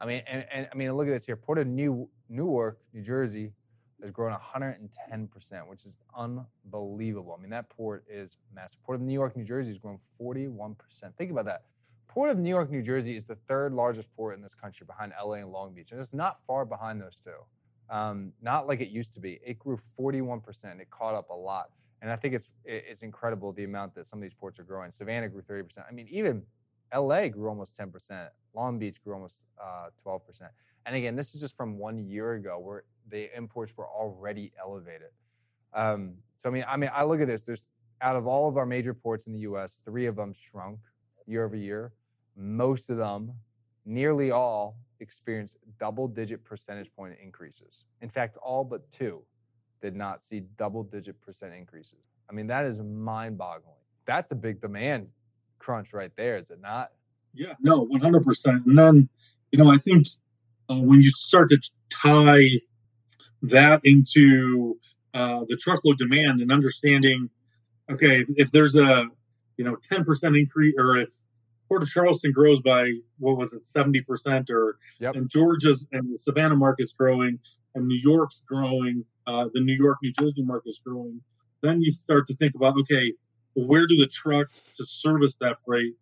I 0.00 0.06
mean, 0.06 0.22
and, 0.26 0.44
and 0.52 0.68
I 0.70 0.76
mean, 0.76 0.92
look 0.92 1.06
at 1.06 1.10
this 1.10 1.24
here. 1.24 1.36
Port 1.36 1.58
of 1.58 1.66
New 1.66 2.08
Newark, 2.28 2.78
New 2.92 3.02
Jersey, 3.02 3.52
has 4.02 4.10
grown 4.10 4.36
110%, 4.36 5.66
which 5.68 5.86
is 5.86 5.96
unbelievable. 6.14 7.34
I 7.36 7.40
mean, 7.40 7.50
that 7.50 7.70
port 7.70 8.04
is 8.08 8.36
massive. 8.54 8.82
Port 8.82 8.96
of 8.96 9.02
New 9.02 9.14
York, 9.14 9.36
New 9.36 9.44
Jersey 9.44 9.70
has 9.70 9.78
grown 9.78 9.98
41%. 10.20 10.76
Think 11.16 11.30
about 11.30 11.46
that. 11.46 11.62
Port 12.16 12.30
of 12.30 12.38
New 12.38 12.48
York, 12.48 12.70
New 12.70 12.80
Jersey 12.80 13.14
is 13.14 13.26
the 13.26 13.34
third 13.34 13.74
largest 13.74 14.08
port 14.16 14.34
in 14.34 14.40
this 14.40 14.54
country 14.54 14.86
behind 14.86 15.12
LA 15.22 15.34
and 15.34 15.52
Long 15.52 15.74
Beach. 15.74 15.92
And 15.92 16.00
it's 16.00 16.14
not 16.14 16.40
far 16.46 16.64
behind 16.64 16.98
those 16.98 17.20
two. 17.22 17.36
Um, 17.90 18.32
not 18.40 18.66
like 18.66 18.80
it 18.80 18.88
used 18.88 19.12
to 19.12 19.20
be. 19.20 19.38
It 19.44 19.58
grew 19.58 19.76
41%. 19.76 20.80
It 20.80 20.88
caught 20.88 21.14
up 21.14 21.28
a 21.28 21.34
lot. 21.34 21.66
And 22.00 22.10
I 22.10 22.16
think 22.16 22.32
it's 22.32 22.48
it's 22.64 23.02
incredible 23.02 23.52
the 23.52 23.64
amount 23.64 23.94
that 23.96 24.06
some 24.06 24.18
of 24.18 24.22
these 24.22 24.32
ports 24.32 24.58
are 24.58 24.62
growing. 24.62 24.92
Savannah 24.92 25.28
grew 25.28 25.42
30%. 25.42 25.84
I 25.86 25.92
mean, 25.92 26.08
even 26.10 26.42
LA 26.94 27.28
grew 27.28 27.50
almost 27.50 27.76
10%. 27.76 28.28
Long 28.54 28.78
Beach 28.78 28.96
grew 29.04 29.12
almost 29.12 29.44
uh, 29.62 29.88
12%. 30.02 30.48
And 30.86 30.96
again, 30.96 31.16
this 31.16 31.34
is 31.34 31.40
just 31.42 31.54
from 31.54 31.76
one 31.76 31.98
year 31.98 32.32
ago 32.32 32.58
where 32.58 32.84
the 33.10 33.28
imports 33.36 33.76
were 33.76 33.88
already 33.88 34.52
elevated. 34.58 35.10
Um, 35.74 36.14
so 36.36 36.48
I 36.48 36.52
mean, 36.52 36.64
I 36.66 36.78
mean, 36.78 36.88
I 36.94 37.04
look 37.04 37.20
at 37.20 37.26
this. 37.26 37.42
There's 37.42 37.64
out 38.00 38.16
of 38.16 38.26
all 38.26 38.48
of 38.48 38.56
our 38.56 38.64
major 38.64 38.94
ports 38.94 39.26
in 39.26 39.34
the 39.34 39.40
U.S., 39.40 39.82
three 39.84 40.06
of 40.06 40.16
them 40.16 40.32
shrunk 40.32 40.78
year 41.26 41.44
over 41.44 41.56
year 41.56 41.92
most 42.36 42.90
of 42.90 42.96
them, 42.96 43.32
nearly 43.84 44.30
all, 44.30 44.76
experienced 45.00 45.56
double 45.78 46.08
digit 46.08 46.44
percentage 46.44 46.90
point 46.94 47.14
increases. 47.22 47.84
In 48.00 48.08
fact, 48.08 48.36
all 48.38 48.64
but 48.64 48.90
two 48.90 49.22
did 49.80 49.94
not 49.94 50.22
see 50.22 50.40
double 50.56 50.82
digit 50.82 51.20
percent 51.20 51.54
increases. 51.54 51.98
I 52.28 52.32
mean, 52.32 52.46
that 52.48 52.64
is 52.64 52.80
mind 52.80 53.38
boggling. 53.38 53.76
That's 54.06 54.32
a 54.32 54.34
big 54.34 54.60
demand 54.60 55.08
crunch 55.58 55.92
right 55.92 56.12
there, 56.16 56.36
is 56.36 56.50
it 56.50 56.60
not? 56.60 56.92
Yeah, 57.34 57.54
no, 57.60 57.86
100%. 57.86 58.66
And 58.66 58.78
then, 58.78 59.08
you 59.52 59.58
know, 59.58 59.70
I 59.70 59.76
think 59.76 60.08
uh, 60.70 60.76
when 60.76 61.02
you 61.02 61.10
start 61.10 61.50
to 61.50 61.58
tie 61.90 62.48
that 63.42 63.80
into 63.84 64.78
uh, 65.14 65.44
the 65.48 65.56
truckload 65.56 65.98
demand 65.98 66.40
and 66.40 66.50
understanding, 66.50 67.28
okay, 67.90 68.24
if 68.30 68.50
there's 68.50 68.76
a, 68.76 69.06
you 69.56 69.64
know, 69.64 69.76
10% 69.90 70.38
increase 70.38 70.74
or 70.78 70.96
if 70.96 71.12
Port 71.68 71.82
of 71.82 71.88
Charleston 71.88 72.32
grows 72.32 72.60
by 72.60 72.92
what 73.18 73.36
was 73.36 73.52
it, 73.52 73.66
seventy 73.66 74.00
percent, 74.00 74.50
or 74.50 74.78
Yep. 75.00 75.16
and 75.16 75.28
Georgia's 75.30 75.86
and 75.92 76.12
the 76.12 76.18
Savannah 76.18 76.56
market's 76.56 76.92
growing, 76.92 77.38
and 77.74 77.86
New 77.86 77.98
York's 78.02 78.42
growing, 78.46 79.04
uh, 79.26 79.48
the 79.52 79.60
New 79.60 79.74
York 79.74 79.98
New 80.02 80.12
Jersey 80.12 80.42
market's 80.42 80.80
growing. 80.84 81.20
Then 81.62 81.80
you 81.80 81.92
start 81.92 82.26
to 82.28 82.34
think 82.34 82.54
about 82.54 82.76
okay, 82.80 83.12
where 83.54 83.86
do 83.86 83.96
the 83.96 84.06
trucks 84.06 84.66
to 84.76 84.84
service 84.84 85.36
that 85.38 85.56
freight? 85.64 85.94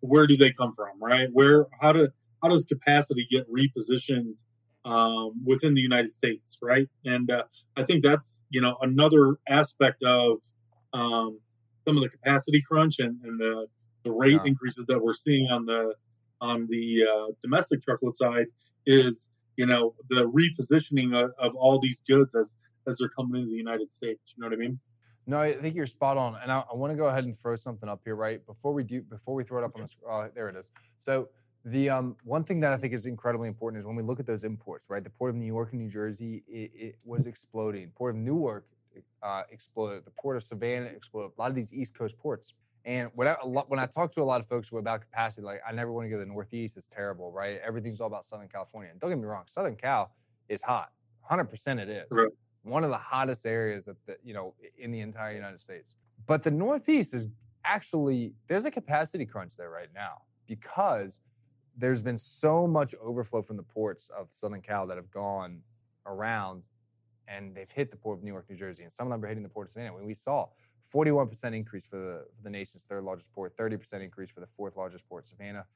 Where 0.00 0.26
do 0.26 0.36
they 0.36 0.52
come 0.52 0.74
from? 0.74 1.00
Right? 1.00 1.28
Where 1.32 1.66
how 1.80 1.92
do 1.92 2.08
how 2.42 2.48
does 2.48 2.64
capacity 2.64 3.26
get 3.30 3.46
repositioned 3.50 4.42
um, 4.84 5.32
within 5.44 5.74
the 5.74 5.80
United 5.80 6.12
States? 6.12 6.58
Right? 6.62 6.88
And 7.04 7.30
uh, 7.30 7.44
I 7.76 7.84
think 7.84 8.02
that's 8.02 8.40
you 8.50 8.60
know 8.60 8.76
another 8.80 9.36
aspect 9.48 10.02
of 10.02 10.38
um, 10.92 11.38
some 11.86 11.96
of 11.96 12.02
the 12.02 12.08
capacity 12.08 12.62
crunch 12.66 12.98
and, 12.98 13.20
and 13.24 13.38
the 13.38 13.66
the 14.04 14.12
rate 14.12 14.32
Yeah. 14.32 14.44
increases 14.44 14.86
that 14.86 15.00
we're 15.00 15.14
seeing 15.14 15.50
on 15.50 15.64
the 15.66 15.94
on 16.40 16.66
the 16.68 17.04
uh, 17.04 17.32
domestic 17.42 17.82
truckload 17.82 18.16
side 18.16 18.46
is 18.86 19.30
you 19.56 19.66
know 19.66 19.94
the 20.10 20.28
repositioning 20.30 21.14
of, 21.14 21.30
of 21.38 21.54
all 21.56 21.78
these 21.80 22.02
goods 22.06 22.34
as 22.34 22.56
as 22.86 22.98
they're 22.98 23.08
coming 23.08 23.40
into 23.40 23.50
the 23.50 23.56
United 23.56 23.90
States. 23.90 24.34
You 24.36 24.42
know 24.42 24.48
what 24.48 24.54
I 24.54 24.58
mean? 24.58 24.78
No, 25.26 25.40
I 25.40 25.54
think 25.54 25.74
you're 25.74 25.86
spot 25.86 26.18
on, 26.18 26.36
and 26.42 26.52
I, 26.52 26.64
I 26.70 26.74
want 26.74 26.92
to 26.92 26.96
go 26.98 27.06
ahead 27.06 27.24
and 27.24 27.34
throw 27.36 27.56
something 27.56 27.88
up 27.88 28.02
here, 28.04 28.14
right? 28.14 28.44
Before 28.44 28.74
we 28.74 28.84
do, 28.84 29.00
before 29.00 29.34
we 29.34 29.42
throw 29.42 29.62
it 29.62 29.64
up 29.64 29.74
on 29.74 29.82
the, 29.86 30.06
uh, 30.06 30.28
there 30.34 30.50
it 30.50 30.56
is. 30.56 30.70
So 30.98 31.30
the 31.64 31.88
um, 31.88 32.16
one 32.24 32.44
thing 32.44 32.60
that 32.60 32.74
I 32.74 32.76
think 32.76 32.92
is 32.92 33.06
incredibly 33.06 33.48
important 33.48 33.80
is 33.80 33.86
when 33.86 33.96
we 33.96 34.02
look 34.02 34.20
at 34.20 34.26
those 34.26 34.44
imports, 34.44 34.90
right? 34.90 35.02
The 35.02 35.08
port 35.08 35.30
of 35.30 35.36
New 35.36 35.46
York 35.46 35.70
and 35.72 35.80
New 35.80 35.88
Jersey, 35.88 36.44
it, 36.46 36.70
it 36.74 36.96
was 37.04 37.26
exploding. 37.26 37.90
Port 37.96 38.14
of 38.14 38.20
Newark 38.20 38.66
uh, 39.22 39.44
exploded. 39.50 40.04
The 40.04 40.10
port 40.10 40.36
of 40.36 40.42
Savannah 40.42 40.86
exploded. 40.86 41.32
A 41.38 41.40
lot 41.40 41.48
of 41.48 41.54
these 41.54 41.72
East 41.72 41.96
Coast 41.96 42.18
ports. 42.18 42.52
And 42.84 43.10
when 43.14 43.28
I, 43.28 43.36
a 43.42 43.46
lot, 43.46 43.70
when 43.70 43.80
I 43.80 43.86
talk 43.86 44.12
to 44.12 44.22
a 44.22 44.24
lot 44.24 44.40
of 44.40 44.46
folks 44.46 44.68
about 44.72 45.00
capacity, 45.00 45.42
like 45.42 45.62
I 45.66 45.72
never 45.72 45.90
want 45.90 46.04
to 46.06 46.10
go 46.10 46.16
to 46.16 46.24
the 46.24 46.30
Northeast, 46.30 46.76
it's 46.76 46.86
terrible, 46.86 47.32
right? 47.32 47.60
Everything's 47.64 48.00
all 48.00 48.08
about 48.08 48.26
Southern 48.26 48.48
California. 48.48 48.90
And 48.90 49.00
don't 49.00 49.10
get 49.10 49.18
me 49.18 49.24
wrong, 49.24 49.44
Southern 49.46 49.76
Cal 49.76 50.12
is 50.48 50.60
hot. 50.60 50.92
100% 51.30 51.80
it 51.80 51.88
is. 51.88 52.06
Right. 52.10 52.28
One 52.62 52.84
of 52.84 52.90
the 52.90 52.98
hottest 52.98 53.46
areas 53.46 53.86
that, 53.86 53.96
the, 54.06 54.16
you 54.22 54.34
know, 54.34 54.54
in 54.78 54.90
the 54.90 55.00
entire 55.00 55.34
United 55.34 55.60
States. 55.60 55.94
But 56.26 56.42
the 56.42 56.50
Northeast 56.50 57.14
is 57.14 57.28
actually, 57.64 58.34
there's 58.48 58.66
a 58.66 58.70
capacity 58.70 59.24
crunch 59.24 59.56
there 59.56 59.70
right 59.70 59.88
now 59.94 60.22
because 60.46 61.20
there's 61.76 62.02
been 62.02 62.18
so 62.18 62.66
much 62.66 62.94
overflow 63.02 63.42
from 63.42 63.56
the 63.56 63.62
ports 63.62 64.10
of 64.16 64.28
Southern 64.30 64.60
Cal 64.60 64.86
that 64.86 64.96
have 64.96 65.10
gone 65.10 65.60
around 66.06 66.62
and 67.26 67.54
they've 67.54 67.70
hit 67.70 67.90
the 67.90 67.96
port 67.96 68.18
of 68.18 68.24
New 68.24 68.30
York, 68.32 68.44
New 68.50 68.56
Jersey, 68.56 68.82
and 68.82 68.92
some 68.92 69.06
of 69.06 69.12
them 69.12 69.24
are 69.24 69.28
hitting 69.28 69.42
the 69.42 69.48
port 69.48 69.68
of 69.68 69.72
Savannah. 69.72 69.94
When 69.94 70.04
we 70.04 70.12
saw 70.12 70.48
41% 70.92 71.54
increase 71.54 71.84
for 71.84 71.96
the, 71.96 72.24
for 72.36 72.42
the 72.42 72.50
nation's 72.50 72.84
third 72.84 73.04
largest 73.04 73.32
port, 73.32 73.56
30% 73.56 74.02
increase 74.02 74.30
for 74.30 74.40
the 74.40 74.46
fourth 74.46 74.76
largest 74.76 75.08
port, 75.08 75.26
Savannah. 75.26 75.66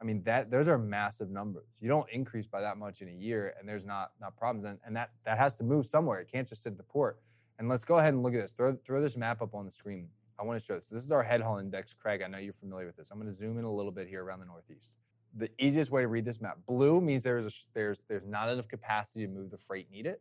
I 0.00 0.04
mean, 0.04 0.22
that 0.24 0.50
those 0.50 0.68
are 0.68 0.76
massive 0.78 1.30
numbers. 1.30 1.68
You 1.80 1.88
don't 1.88 2.08
increase 2.10 2.46
by 2.46 2.60
that 2.60 2.76
much 2.76 3.00
in 3.00 3.08
a 3.08 3.12
year, 3.12 3.54
and 3.58 3.68
there's 3.68 3.84
not 3.84 4.12
not 4.20 4.36
problems, 4.36 4.66
and, 4.66 4.78
and 4.84 4.94
that 4.94 5.10
that 5.24 5.38
has 5.38 5.54
to 5.54 5.64
move 5.64 5.86
somewhere. 5.86 6.20
It 6.20 6.30
can't 6.30 6.46
just 6.46 6.62
sit 6.62 6.72
at 6.72 6.76
the 6.76 6.82
port. 6.82 7.18
And 7.58 7.68
let's 7.68 7.84
go 7.84 7.96
ahead 7.98 8.12
and 8.12 8.22
look 8.22 8.34
at 8.34 8.42
this. 8.42 8.52
Throw 8.52 8.76
throw 8.84 9.00
this 9.00 9.16
map 9.16 9.40
up 9.40 9.54
on 9.54 9.64
the 9.64 9.70
screen. 9.70 10.08
I 10.38 10.44
want 10.44 10.60
to 10.60 10.64
show 10.64 10.74
this. 10.74 10.88
This 10.88 11.04
is 11.04 11.12
our 11.12 11.22
head 11.22 11.40
haul 11.40 11.58
index, 11.58 11.94
Craig. 11.94 12.20
I 12.22 12.28
know 12.28 12.36
you're 12.36 12.52
familiar 12.52 12.84
with 12.84 12.96
this. 12.96 13.10
I'm 13.10 13.18
going 13.18 13.32
to 13.32 13.36
zoom 13.36 13.58
in 13.58 13.64
a 13.64 13.72
little 13.72 13.90
bit 13.90 14.06
here 14.06 14.22
around 14.22 14.40
the 14.40 14.46
Northeast. 14.46 14.94
The 15.34 15.48
easiest 15.58 15.90
way 15.90 16.02
to 16.02 16.08
read 16.08 16.26
this 16.26 16.42
map: 16.42 16.58
blue 16.66 17.00
means 17.00 17.22
there's 17.22 17.46
a, 17.46 17.50
there's 17.72 18.02
there's 18.08 18.26
not 18.26 18.50
enough 18.50 18.68
capacity 18.68 19.26
to 19.26 19.32
move 19.32 19.50
the 19.50 19.56
freight 19.56 19.90
needed. 19.90 20.16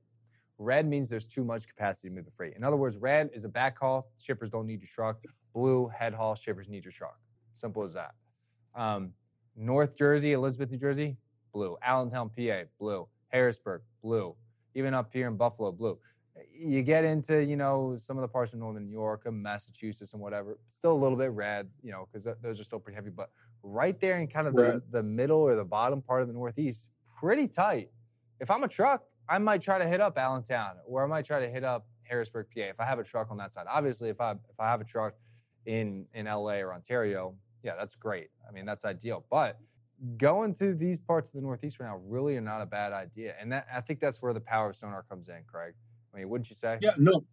Red 0.57 0.87
means 0.87 1.09
there's 1.09 1.27
too 1.27 1.43
much 1.43 1.67
capacity 1.67 2.09
to 2.09 2.15
move 2.15 2.25
the 2.25 2.31
freight. 2.31 2.53
In 2.55 2.63
other 2.63 2.77
words, 2.77 2.97
red 2.97 3.29
is 3.33 3.43
a 3.45 3.49
backhaul. 3.49 4.03
Shippers 4.21 4.49
don't 4.49 4.65
need 4.65 4.81
your 4.81 4.87
truck. 4.87 5.17
Blue, 5.53 5.87
head 5.87 6.13
haul. 6.13 6.35
Shippers 6.35 6.69
need 6.69 6.85
your 6.85 6.93
truck. 6.93 7.17
Simple 7.55 7.83
as 7.83 7.93
that. 7.93 8.13
Um, 8.73 9.11
North 9.55 9.95
Jersey, 9.97 10.33
Elizabeth, 10.33 10.71
New 10.71 10.77
Jersey, 10.77 11.17
blue. 11.53 11.77
Allentown, 11.81 12.29
PA, 12.29 12.63
blue. 12.79 13.07
Harrisburg, 13.29 13.81
blue. 14.01 14.35
Even 14.75 14.93
up 14.93 15.11
here 15.11 15.27
in 15.27 15.35
Buffalo, 15.35 15.71
blue. 15.71 15.97
you 16.53 16.83
get 16.83 17.05
into 17.05 17.43
you 17.43 17.55
know 17.55 17.95
some 17.97 18.17
of 18.17 18.21
the 18.21 18.27
parts 18.27 18.53
of 18.53 18.59
northern 18.59 18.85
New 18.85 18.91
York 18.91 19.23
and 19.25 19.41
Massachusetts 19.41 20.13
and 20.13 20.21
whatever, 20.21 20.57
still 20.67 20.93
a 20.93 21.01
little 21.01 21.17
bit 21.17 21.31
red, 21.31 21.69
you 21.81 21.91
know, 21.91 22.07
because 22.11 22.27
those 22.41 22.59
are 22.59 22.63
still 22.63 22.79
pretty 22.79 22.95
heavy. 22.95 23.09
But 23.09 23.29
right 23.63 23.99
there 23.99 24.19
in 24.19 24.27
kind 24.27 24.47
of 24.47 24.55
the, 24.55 24.81
the 24.91 25.03
middle 25.03 25.39
or 25.39 25.55
the 25.55 25.65
bottom 25.65 26.01
part 26.01 26.21
of 26.21 26.27
the 26.27 26.33
Northeast, 26.33 26.89
pretty 27.17 27.47
tight. 27.47 27.89
If 28.39 28.51
I'm 28.51 28.63
a 28.63 28.67
truck, 28.67 29.03
I 29.27 29.37
might 29.37 29.61
try 29.61 29.77
to 29.77 29.87
hit 29.87 30.01
up 30.01 30.17
Allentown 30.17 30.75
or 30.85 31.03
I 31.03 31.07
might 31.07 31.25
try 31.25 31.39
to 31.39 31.49
hit 31.49 31.63
up 31.63 31.87
Harrisburg, 32.03 32.47
PA. 32.53 32.61
If 32.61 32.79
I 32.79 32.85
have 32.85 32.99
a 32.99 33.03
truck 33.03 33.27
on 33.31 33.37
that 33.37 33.51
side, 33.53 33.65
obviously, 33.69 34.09
if 34.09 34.21
I 34.21 34.31
if 34.31 34.59
I 34.59 34.69
have 34.69 34.81
a 34.81 34.85
truck 34.85 35.15
in 35.65 36.05
in 36.13 36.25
LA 36.25 36.59
or 36.59 36.73
Ontario, 36.73 37.35
yeah, 37.63 37.73
that's 37.77 37.95
great. 37.95 38.29
I 38.47 38.51
mean, 38.51 38.65
that's 38.65 38.85
ideal. 38.85 39.25
But 39.29 39.59
going 40.17 40.53
to 40.55 40.73
these 40.73 40.99
parts 40.99 41.29
of 41.29 41.35
the 41.35 41.41
Northeast 41.41 41.79
right 41.79 41.87
now 41.87 42.01
really 42.05 42.37
are 42.37 42.41
not 42.41 42.61
a 42.61 42.65
bad 42.65 42.93
idea, 42.93 43.35
and 43.39 43.51
that 43.51 43.67
I 43.73 43.81
think 43.81 43.99
that's 43.99 44.21
where 44.21 44.33
the 44.33 44.41
power 44.41 44.69
of 44.69 44.75
sonar 44.75 45.03
comes 45.09 45.29
in, 45.29 45.43
Craig. 45.47 45.73
I 46.13 46.19
mean, 46.19 46.29
wouldn't 46.29 46.49
you 46.49 46.55
say? 46.55 46.77
Yeah, 46.81 46.91
no, 46.97 47.23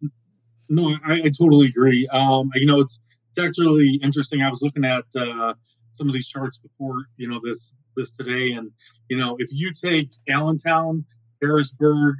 no, 0.69 0.95
I, 1.05 1.21
I 1.25 1.29
totally 1.29 1.67
agree. 1.67 2.07
Um, 2.07 2.49
you 2.55 2.65
know, 2.65 2.79
it's 2.79 2.99
it's 3.29 3.39
actually 3.39 3.99
interesting. 4.03 4.41
I 4.41 4.49
was 4.49 4.61
looking 4.61 4.85
at 4.85 5.05
uh, 5.15 5.53
some 5.91 6.07
of 6.07 6.13
these 6.13 6.27
charts 6.27 6.57
before, 6.57 7.05
you 7.17 7.27
know, 7.27 7.39
this 7.43 7.73
this 7.95 8.15
today, 8.15 8.53
and 8.53 8.71
you 9.09 9.17
know, 9.17 9.35
if 9.39 9.49
you 9.51 9.71
take 9.73 10.09
Allentown, 10.27 11.05
Harrisburg, 11.43 12.15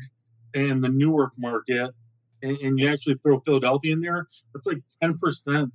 and 0.54 0.84
the 0.84 0.90
Newark 0.90 1.32
market, 1.38 1.92
and, 2.42 2.58
and 2.58 2.80
you 2.80 2.90
actually 2.90 3.16
throw 3.24 3.40
Philadelphia 3.40 3.94
in 3.94 4.02
there, 4.02 4.28
that's 4.54 4.68
like 4.68 4.82
ten 5.02 5.18
percent 5.18 5.74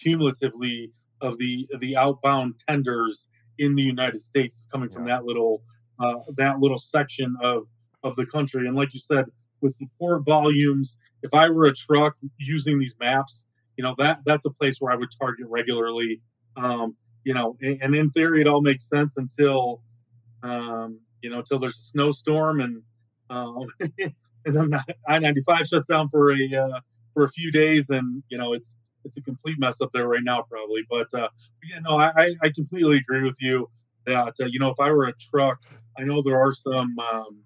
cumulatively 0.00 0.92
of 1.20 1.38
the 1.38 1.68
the 1.80 1.96
outbound 1.96 2.54
tenders 2.66 3.28
in 3.58 3.74
the 3.74 3.82
United 3.82 4.22
States 4.22 4.66
coming 4.72 4.88
from 4.88 5.04
that 5.06 5.24
little 5.24 5.62
uh, 5.98 6.14
that 6.36 6.60
little 6.60 6.78
section 6.78 7.36
of 7.42 7.66
of 8.02 8.16
the 8.16 8.26
country. 8.26 8.66
And 8.66 8.76
like 8.76 8.94
you 8.94 9.00
said, 9.00 9.26
with 9.60 9.76
the 9.78 9.86
port 9.98 10.24
volumes, 10.24 10.96
if 11.22 11.34
I 11.34 11.50
were 11.50 11.66
a 11.66 11.74
truck 11.74 12.16
using 12.38 12.78
these 12.78 12.94
maps, 12.98 13.46
you 13.76 13.84
know 13.84 13.94
that 13.98 14.20
that's 14.24 14.46
a 14.46 14.50
place 14.50 14.76
where 14.80 14.92
I 14.92 14.96
would 14.96 15.10
target 15.20 15.46
regularly. 15.48 16.22
Um, 16.56 16.96
you 17.24 17.34
know, 17.34 17.56
and, 17.60 17.82
and 17.82 17.94
in 17.94 18.10
theory, 18.10 18.40
it 18.40 18.46
all 18.46 18.62
makes 18.62 18.88
sense 18.88 19.16
until 19.18 19.82
um, 20.42 21.00
you 21.22 21.30
know 21.30 21.38
until 21.38 21.58
there's 21.58 21.76
a 21.78 21.82
snowstorm 21.82 22.60
and 22.60 22.82
um, 23.30 23.66
and 23.98 24.56
then 24.56 24.70
I 25.08 25.18
ninety 25.18 25.42
five 25.46 25.66
shuts 25.66 25.88
down 25.88 26.08
for 26.10 26.32
a 26.32 26.54
uh, 26.56 26.80
for 27.14 27.24
a 27.24 27.28
few 27.30 27.50
days, 27.52 27.90
and 27.90 28.22
you 28.28 28.38
know 28.38 28.52
it's 28.54 28.76
it's 29.04 29.16
a 29.16 29.22
complete 29.22 29.56
mess 29.58 29.80
up 29.80 29.90
there 29.94 30.08
right 30.08 30.22
now, 30.24 30.42
probably. 30.50 30.82
But 30.88 31.12
uh, 31.18 31.28
yeah, 31.64 31.78
no, 31.80 31.96
I, 31.96 32.10
I- 32.16 32.36
I 32.42 32.50
completely 32.54 32.98
agree 32.98 33.24
with 33.24 33.36
you 33.40 33.70
that 34.06 34.34
uh, 34.40 34.46
you 34.46 34.58
know 34.58 34.70
if 34.70 34.80
I 34.80 34.90
were 34.90 35.04
a 35.08 35.14
truck, 35.30 35.58
I 35.98 36.04
know 36.04 36.22
there 36.22 36.38
are 36.40 36.52
some 36.54 36.98
um, 36.98 37.44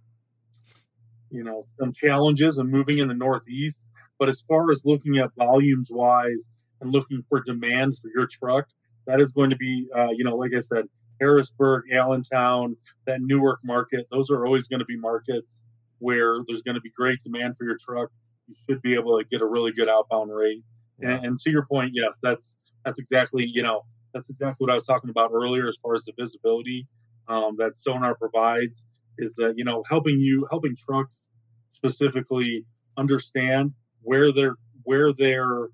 you 1.30 1.42
know 1.44 1.64
some 1.78 1.92
challenges 1.92 2.58
in 2.58 2.70
moving 2.70 2.98
in 2.98 3.08
the 3.08 3.14
Northeast, 3.14 3.86
but 4.18 4.28
as 4.28 4.42
far 4.42 4.70
as 4.70 4.82
looking 4.84 5.18
at 5.18 5.30
volumes 5.36 5.88
wise 5.90 6.48
and 6.80 6.92
looking 6.92 7.22
for 7.28 7.42
demand 7.42 7.98
for 7.98 8.10
your 8.14 8.26
truck, 8.30 8.66
that 9.06 9.20
is 9.20 9.32
going 9.32 9.50
to 9.50 9.56
be 9.56 9.86
uh, 9.96 10.10
you 10.16 10.24
know 10.24 10.36
like 10.36 10.52
I 10.56 10.60
said, 10.60 10.86
Harrisburg, 11.20 11.84
Allentown, 11.92 12.76
that 13.06 13.20
Newark 13.20 13.60
market. 13.64 14.06
Those 14.10 14.30
are 14.30 14.44
always 14.46 14.68
going 14.68 14.80
to 14.80 14.86
be 14.86 14.96
markets 14.96 15.64
where 15.98 16.38
there's 16.46 16.62
going 16.62 16.74
to 16.74 16.80
be 16.80 16.90
great 16.90 17.20
demand 17.20 17.56
for 17.56 17.64
your 17.64 17.76
truck. 17.78 18.10
You 18.46 18.54
should 18.68 18.82
be 18.82 18.94
able 18.94 19.18
to 19.18 19.24
get 19.24 19.40
a 19.40 19.46
really 19.46 19.72
good 19.72 19.88
outbound 19.88 20.34
rate. 20.34 20.62
Yeah. 21.00 21.10
And, 21.10 21.26
and 21.26 21.40
to 21.40 21.50
your 21.50 21.66
point, 21.66 21.92
yes, 21.94 22.16
that's 22.22 22.56
that's 22.84 22.98
exactly 22.98 23.44
you 23.46 23.62
know 23.62 23.82
that's 24.12 24.30
exactly 24.30 24.64
what 24.64 24.72
I 24.72 24.76
was 24.76 24.86
talking 24.86 25.10
about 25.10 25.30
earlier 25.32 25.68
as 25.68 25.76
far 25.82 25.94
as 25.94 26.04
the 26.04 26.12
visibility 26.18 26.86
um, 27.28 27.56
that 27.58 27.76
sonar 27.76 28.14
provides 28.14 28.84
is 29.18 29.34
that 29.36 29.54
you 29.56 29.64
know 29.64 29.82
helping 29.88 30.20
you 30.20 30.46
helping 30.50 30.76
trucks 30.76 31.28
specifically 31.68 32.64
understand 32.96 33.72
where 34.02 34.32
their 34.32 34.56
where 34.84 35.12
their 35.12 35.68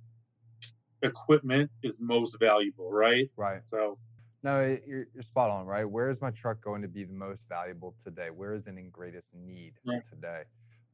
equipment 1.02 1.70
is 1.82 1.98
most 2.00 2.36
valuable, 2.38 2.90
right? 2.90 3.30
Right. 3.36 3.60
So 3.70 3.98
No, 4.42 4.78
you're, 4.86 5.06
you're 5.12 5.22
spot 5.22 5.50
on, 5.50 5.66
right? 5.66 5.84
Where 5.84 6.08
is 6.08 6.20
my 6.22 6.30
truck 6.30 6.62
going 6.62 6.80
to 6.82 6.88
be 6.88 7.04
the 7.04 7.12
most 7.12 7.46
valuable 7.48 7.94
today? 8.02 8.30
Where 8.30 8.54
is 8.54 8.66
it 8.66 8.76
in 8.78 8.88
greatest 8.90 9.34
need 9.34 9.74
Right. 9.84 10.02
today? 10.02 10.44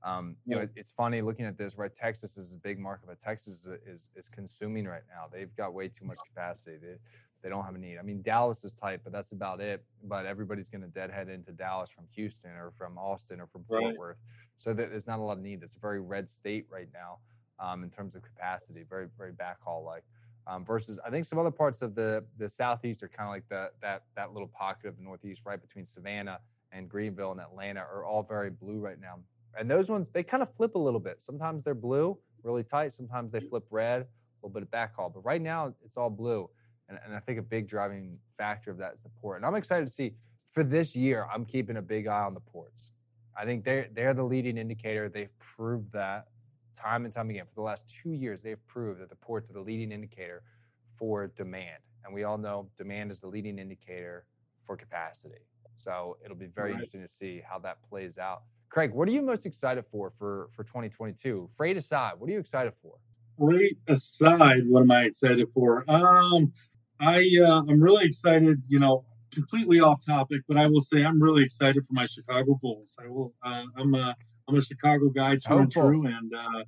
Um, 0.03 0.37
you 0.45 0.57
know, 0.57 0.63
it- 0.63 0.73
it's 0.75 0.91
funny 0.91 1.21
looking 1.23 1.47
at 1.47 1.57
this, 1.57 1.77
right? 1.77 1.93
Texas 1.93 2.37
is 2.37 2.53
a 2.53 2.57
big 2.57 2.79
market, 2.79 3.07
but 3.07 3.19
Texas 3.19 3.67
is, 3.67 3.79
is 3.87 4.11
is 4.15 4.29
consuming 4.29 4.87
right 4.87 5.03
now. 5.09 5.27
They've 5.31 5.55
got 5.57 5.75
way 5.75 5.89
too 5.89 6.05
much 6.05 6.19
capacity. 6.25 6.77
They, 6.77 6.97
they 7.43 7.49
don't 7.49 7.65
have 7.65 7.75
a 7.75 7.79
need. 7.79 7.99
I 7.99 8.03
mean, 8.03 8.23
Dallas 8.23 8.65
is 8.65 8.75
tight, 8.75 9.01
but 9.05 9.13
that's 9.13 9.33
about 9.33 9.61
it. 9.61 9.85
But 10.03 10.27
everybody's 10.27 10.69
going 10.69 10.83
to 10.83 10.89
deadhead 10.89 11.29
into 11.29 11.53
Dallas 11.53 11.91
from 11.91 12.07
Houston 12.09 12.51
or 12.53 12.73
from 12.73 12.99
Austin 12.99 13.41
or 13.41 13.47
from 13.47 13.65
Fort 13.65 13.83
Right. 13.85 13.97
Worth. 13.97 14.19
So 14.57 14.75
there- 14.75 14.89
there's 14.89 15.07
not 15.07 15.19
a 15.19 15.23
lot 15.23 15.39
of 15.39 15.43
need. 15.43 15.63
It's 15.63 15.77
a 15.77 15.79
very 15.81 16.01
red 16.01 16.29
state 16.29 16.67
right 16.69 16.89
now 16.93 17.21
um, 17.59 17.83
in 17.85 17.91
terms 17.91 18.15
of 18.17 18.23
capacity, 18.23 18.83
very 18.83 19.07
very 19.17 19.33
backhaul 19.33 19.85
like. 19.85 20.05
Um, 20.49 20.65
versus, 20.65 21.01
I 21.05 21.11
think 21.11 21.25
some 21.25 21.39
other 21.39 21.51
parts 21.51 21.83
of 21.83 21.95
the 21.95 22.25
the 22.39 22.49
southeast 22.49 23.03
are 23.03 23.09
kind 23.09 23.29
of 23.29 23.35
like 23.35 23.49
the 23.49 23.71
that 23.83 24.05
that 24.15 24.33
little 24.33 24.49
pocket 24.49 24.89
of 24.89 24.97
the 24.97 25.03
northeast, 25.03 25.43
right 25.45 25.61
between 25.61 25.85
Savannah 25.85 26.39
and 26.71 26.89
Greenville 26.89 27.33
and 27.33 27.41
Atlanta, 27.41 27.81
are 27.81 28.05
all 28.05 28.23
very 28.23 28.51
blue 28.51 28.79
right 28.79 29.01
now. 29.01 29.19
And 29.59 29.69
those 29.69 29.91
ones 29.91 30.11
they 30.11 30.23
kind 30.23 30.43
of 30.43 30.53
flip 30.53 30.77
a 30.77 30.79
little 30.79 31.01
bit. 31.01 31.21
Sometimes 31.21 31.65
they're 31.65 31.75
blue, 31.75 32.17
really 32.45 32.63
tight. 32.63 32.93
Sometimes 32.93 33.33
they 33.33 33.41
flip 33.41 33.65
red, 33.71 34.03
a 34.03 34.07
little 34.47 34.53
bit 34.55 34.63
of 34.63 34.71
backhaul. 34.71 35.13
But 35.13 35.25
right 35.25 35.43
now 35.43 35.75
it's 35.85 35.97
all 35.97 36.11
blue. 36.11 36.49
And, 36.89 36.99
and 37.05 37.15
I 37.15 37.19
think 37.19 37.41
a 37.41 37.43
big 37.43 37.67
driving 37.67 38.17
factor 38.37 38.71
of 38.71 38.79
that 38.79 38.93
is 38.95 39.01
the 39.01 39.09
port. 39.09 39.39
And 39.39 39.47
I'm 39.47 39.57
excited 39.57 39.87
to 39.87 39.93
see 39.93 40.15
for 40.53 40.63
this 40.63 40.95
year. 40.95 41.27
I'm 41.33 41.45
keeping 41.45 41.77
a 41.77 41.83
big 41.83 42.07
eye 42.07 42.23
on 42.23 42.35
the 42.35 42.41
ports. 42.41 42.93
I 43.37 43.45
think 43.45 43.65
they're 43.65 43.89
they're 43.93 44.15
the 44.15 44.23
leading 44.23 44.57
indicator. 44.59 45.09
They've 45.09 45.37
proved 45.39 45.93
that 45.93 46.29
time 46.77 47.05
and 47.05 47.13
time 47.15 47.31
again 47.31 47.47
for 47.47 47.55
the 47.55 47.63
last 47.63 47.85
two 47.89 48.13
years. 48.13 48.43
They've 48.43 48.65
proved 48.67 49.01
that 49.01 49.09
the 49.09 49.17
ports 49.17 49.51
are 49.51 49.55
the 49.55 49.61
leading 49.61 49.93
indicator 49.93 50.43
for 50.89 51.27
demand, 51.29 51.83
and 52.05 52.15
we 52.15 52.25
all 52.25 52.39
know 52.39 52.69
demand 52.79 53.11
is 53.11 53.21
the 53.21 53.29
leading 53.29 53.59
indicator 53.59 54.25
for 54.63 54.77
capacity. 54.77 55.45
So 55.77 56.17
it'll 56.25 56.37
be 56.37 56.47
very 56.47 56.71
Right. 56.71 56.75
interesting 56.77 57.03
to 57.03 57.09
see 57.09 57.41
how 57.41 57.59
that 57.61 57.83
plays 57.83 58.19
out. 58.19 58.43
Craig, 58.69 58.93
what 58.93 59.09
are 59.09 59.13
you 59.13 59.23
most 59.23 59.47
excited 59.47 59.85
for 59.85 60.11
for 60.11 60.49
for 60.51 60.65
2022? 60.65 61.49
Freight 61.49 61.77
aside, 61.77 62.15
what 62.19 62.29
are 62.29 62.33
you 62.33 62.39
excited 62.41 62.75
for? 62.75 62.97
Freight 63.39 63.79
aside, 63.87 64.67
what 64.67 64.81
am 64.83 64.91
I 64.91 65.05
excited 65.05 65.49
for? 65.53 65.85
Um, 65.89 66.53
I 67.01 67.29
uh, 67.45 67.63
I'm 67.69 67.81
really 67.81 68.07
excited. 68.07 68.63
You 68.67 68.79
know, 68.81 69.05
completely 69.33 69.81
off 69.81 70.05
topic, 70.05 70.41
but 70.49 70.57
I 70.57 70.67
will 70.67 70.81
say 70.81 71.05
I'm 71.05 71.23
really 71.23 71.45
excited 71.45 71.85
for 71.85 71.93
my 71.93 72.07
Chicago 72.07 72.59
Bulls. 72.61 72.97
I 72.99 73.07
will. 73.09 73.35
Uh, 73.43 73.65
I'm 73.77 73.95
a 73.95 74.17
I'm 74.49 74.57
a 74.57 74.63
Chicago 74.63 75.09
guy 75.09 75.37
true 75.37 75.59
and 75.59 75.73
true, 75.73 76.07
and 76.07 76.33
uh, 76.35 76.65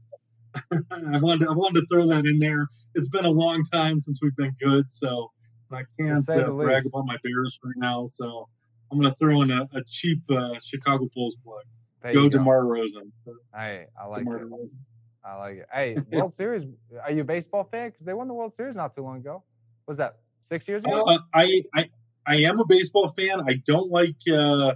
I 1.13 1.19
wanted 1.19 1.45
to, 1.45 1.51
I 1.51 1.55
wanted 1.55 1.81
to 1.81 1.87
throw 1.91 2.07
that 2.09 2.27
in 2.27 2.39
there. 2.39 2.67
It's 2.95 3.09
been 3.09 3.25
a 3.25 3.31
long 3.31 3.63
time 3.65 4.01
since 4.01 4.21
we've 4.21 4.35
been 4.37 4.57
good, 4.61 4.87
so 4.91 5.31
I 5.71 5.85
can't 5.99 6.29
uh, 6.29 6.51
brag 6.51 6.87
about 6.87 7.07
my 7.07 7.17
Bears 7.23 7.59
right 7.63 7.75
now. 7.77 8.07
So 8.07 8.49
I'm 8.91 8.99
going 8.99 9.13
to 9.13 9.19
throw 9.19 9.43
in 9.43 9.51
a, 9.51 9.69
a 9.75 9.83
cheap 9.87 10.23
uh, 10.31 10.59
Chicago 10.63 11.09
Bulls 11.15 11.37
plug. 11.45 11.63
There 12.03 12.15
Go 12.15 12.23
go. 12.25 12.29
DeMar 12.31 12.67
Rosen. 12.67 13.13
Hey, 13.55 13.87
I 14.01 14.07
like 14.07 14.25
DeMar 14.25 14.39
it. 14.39 14.45
Rosen. 14.47 14.79
I 15.25 15.35
like 15.37 15.57
it. 15.59 15.67
Hey, 15.73 15.97
World 16.13 16.33
Series. 16.33 16.67
Are 17.03 17.11
you 17.11 17.21
a 17.23 17.25
baseball 17.25 17.65
fan? 17.65 17.91
Because 17.91 18.07
they 18.07 18.15
won 18.15 18.29
the 18.29 18.35
World 18.35 18.53
Series 18.53 18.77
not 18.77 18.95
too 18.95 19.03
long 19.03 19.19
ago. 19.19 19.45
Was 19.87 19.99
that 19.99 20.17
six 20.43 20.67
years 20.69 20.85
ago? 20.85 21.03
Uh, 21.03 21.19
I, 21.35 21.63
I 21.75 21.91
I 22.27 22.37
am 22.43 22.61
a 22.61 22.67
baseball 22.67 23.09
fan. 23.09 23.41
I 23.49 23.55
don't 23.67 23.91
like 23.91 24.17
uh, 24.31 24.75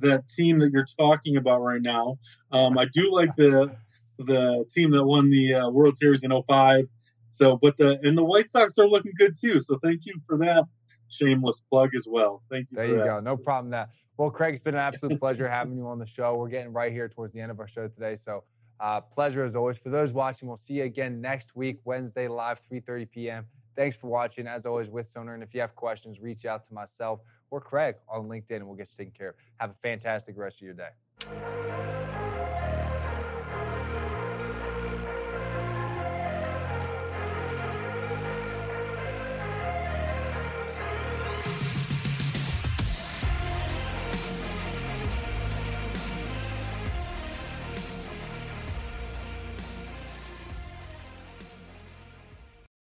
that 0.00 0.28
team 0.28 0.58
that 0.60 0.70
you're 0.72 0.86
talking 0.98 1.36
about 1.36 1.62
right 1.62 1.82
now. 1.82 2.18
Um, 2.52 2.78
I 2.78 2.86
do 2.86 3.12
like 3.12 3.34
the 3.36 3.74
the 4.18 4.64
team 4.70 4.90
that 4.92 5.04
won 5.04 5.30
the 5.30 5.54
uh, 5.54 5.68
World 5.68 5.96
Series 5.98 6.24
in 6.24 6.32
05. 6.48 6.86
So, 7.30 7.58
but 7.60 7.76
the 7.76 7.98
and 8.02 8.16
the 8.16 8.24
White 8.24 8.50
Sox 8.50 8.78
are 8.78 8.88
looking 8.88 9.12
good 9.16 9.36
too. 9.38 9.60
So, 9.60 9.78
thank 9.82 10.06
you 10.06 10.14
for 10.26 10.38
that 10.38 10.64
shameless 11.08 11.62
plug 11.70 11.94
as 11.94 12.06
well. 12.08 12.42
Thank 12.50 12.68
you. 12.70 12.76
There 12.76 12.86
you 12.86 12.96
that. 12.98 13.04
go. 13.04 13.20
No 13.20 13.36
problem. 13.36 13.70
That. 13.70 13.90
Well, 14.16 14.30
Craig, 14.30 14.54
it's 14.54 14.62
been 14.62 14.74
an 14.74 14.80
absolute 14.80 15.18
pleasure 15.18 15.48
having 15.48 15.76
you 15.76 15.86
on 15.86 15.98
the 15.98 16.06
show. 16.06 16.34
We're 16.36 16.48
getting 16.48 16.72
right 16.72 16.92
here 16.92 17.08
towards 17.08 17.32
the 17.32 17.40
end 17.40 17.50
of 17.50 17.60
our 17.60 17.68
show 17.68 17.88
today. 17.88 18.14
So, 18.14 18.44
uh, 18.80 19.02
pleasure 19.02 19.44
as 19.44 19.54
always. 19.54 19.76
For 19.76 19.90
those 19.90 20.12
watching, 20.12 20.48
we'll 20.48 20.56
see 20.56 20.74
you 20.74 20.84
again 20.84 21.20
next 21.20 21.54
week, 21.54 21.80
Wednesday 21.84 22.28
live, 22.28 22.60
3:30 22.72 23.10
p.m. 23.10 23.46
Thanks 23.76 23.94
for 23.94 24.06
watching, 24.06 24.46
as 24.46 24.64
always, 24.64 24.88
with 24.88 25.06
Sonar. 25.06 25.34
And 25.34 25.42
if 25.42 25.52
you 25.52 25.60
have 25.60 25.74
questions, 25.74 26.18
reach 26.18 26.46
out 26.46 26.64
to 26.64 26.72
myself 26.72 27.20
or 27.50 27.60
Craig 27.60 27.96
on 28.08 28.28
LinkedIn, 28.28 28.56
and 28.56 28.66
we'll 28.66 28.76
get 28.76 28.88
you 28.90 29.04
taken 29.04 29.12
care 29.16 29.30
of. 29.30 29.34
Have 29.58 29.70
a 29.70 29.74
fantastic 29.74 30.36
rest 30.36 30.58
of 30.58 30.62
your 30.62 30.74
day. 30.74 32.05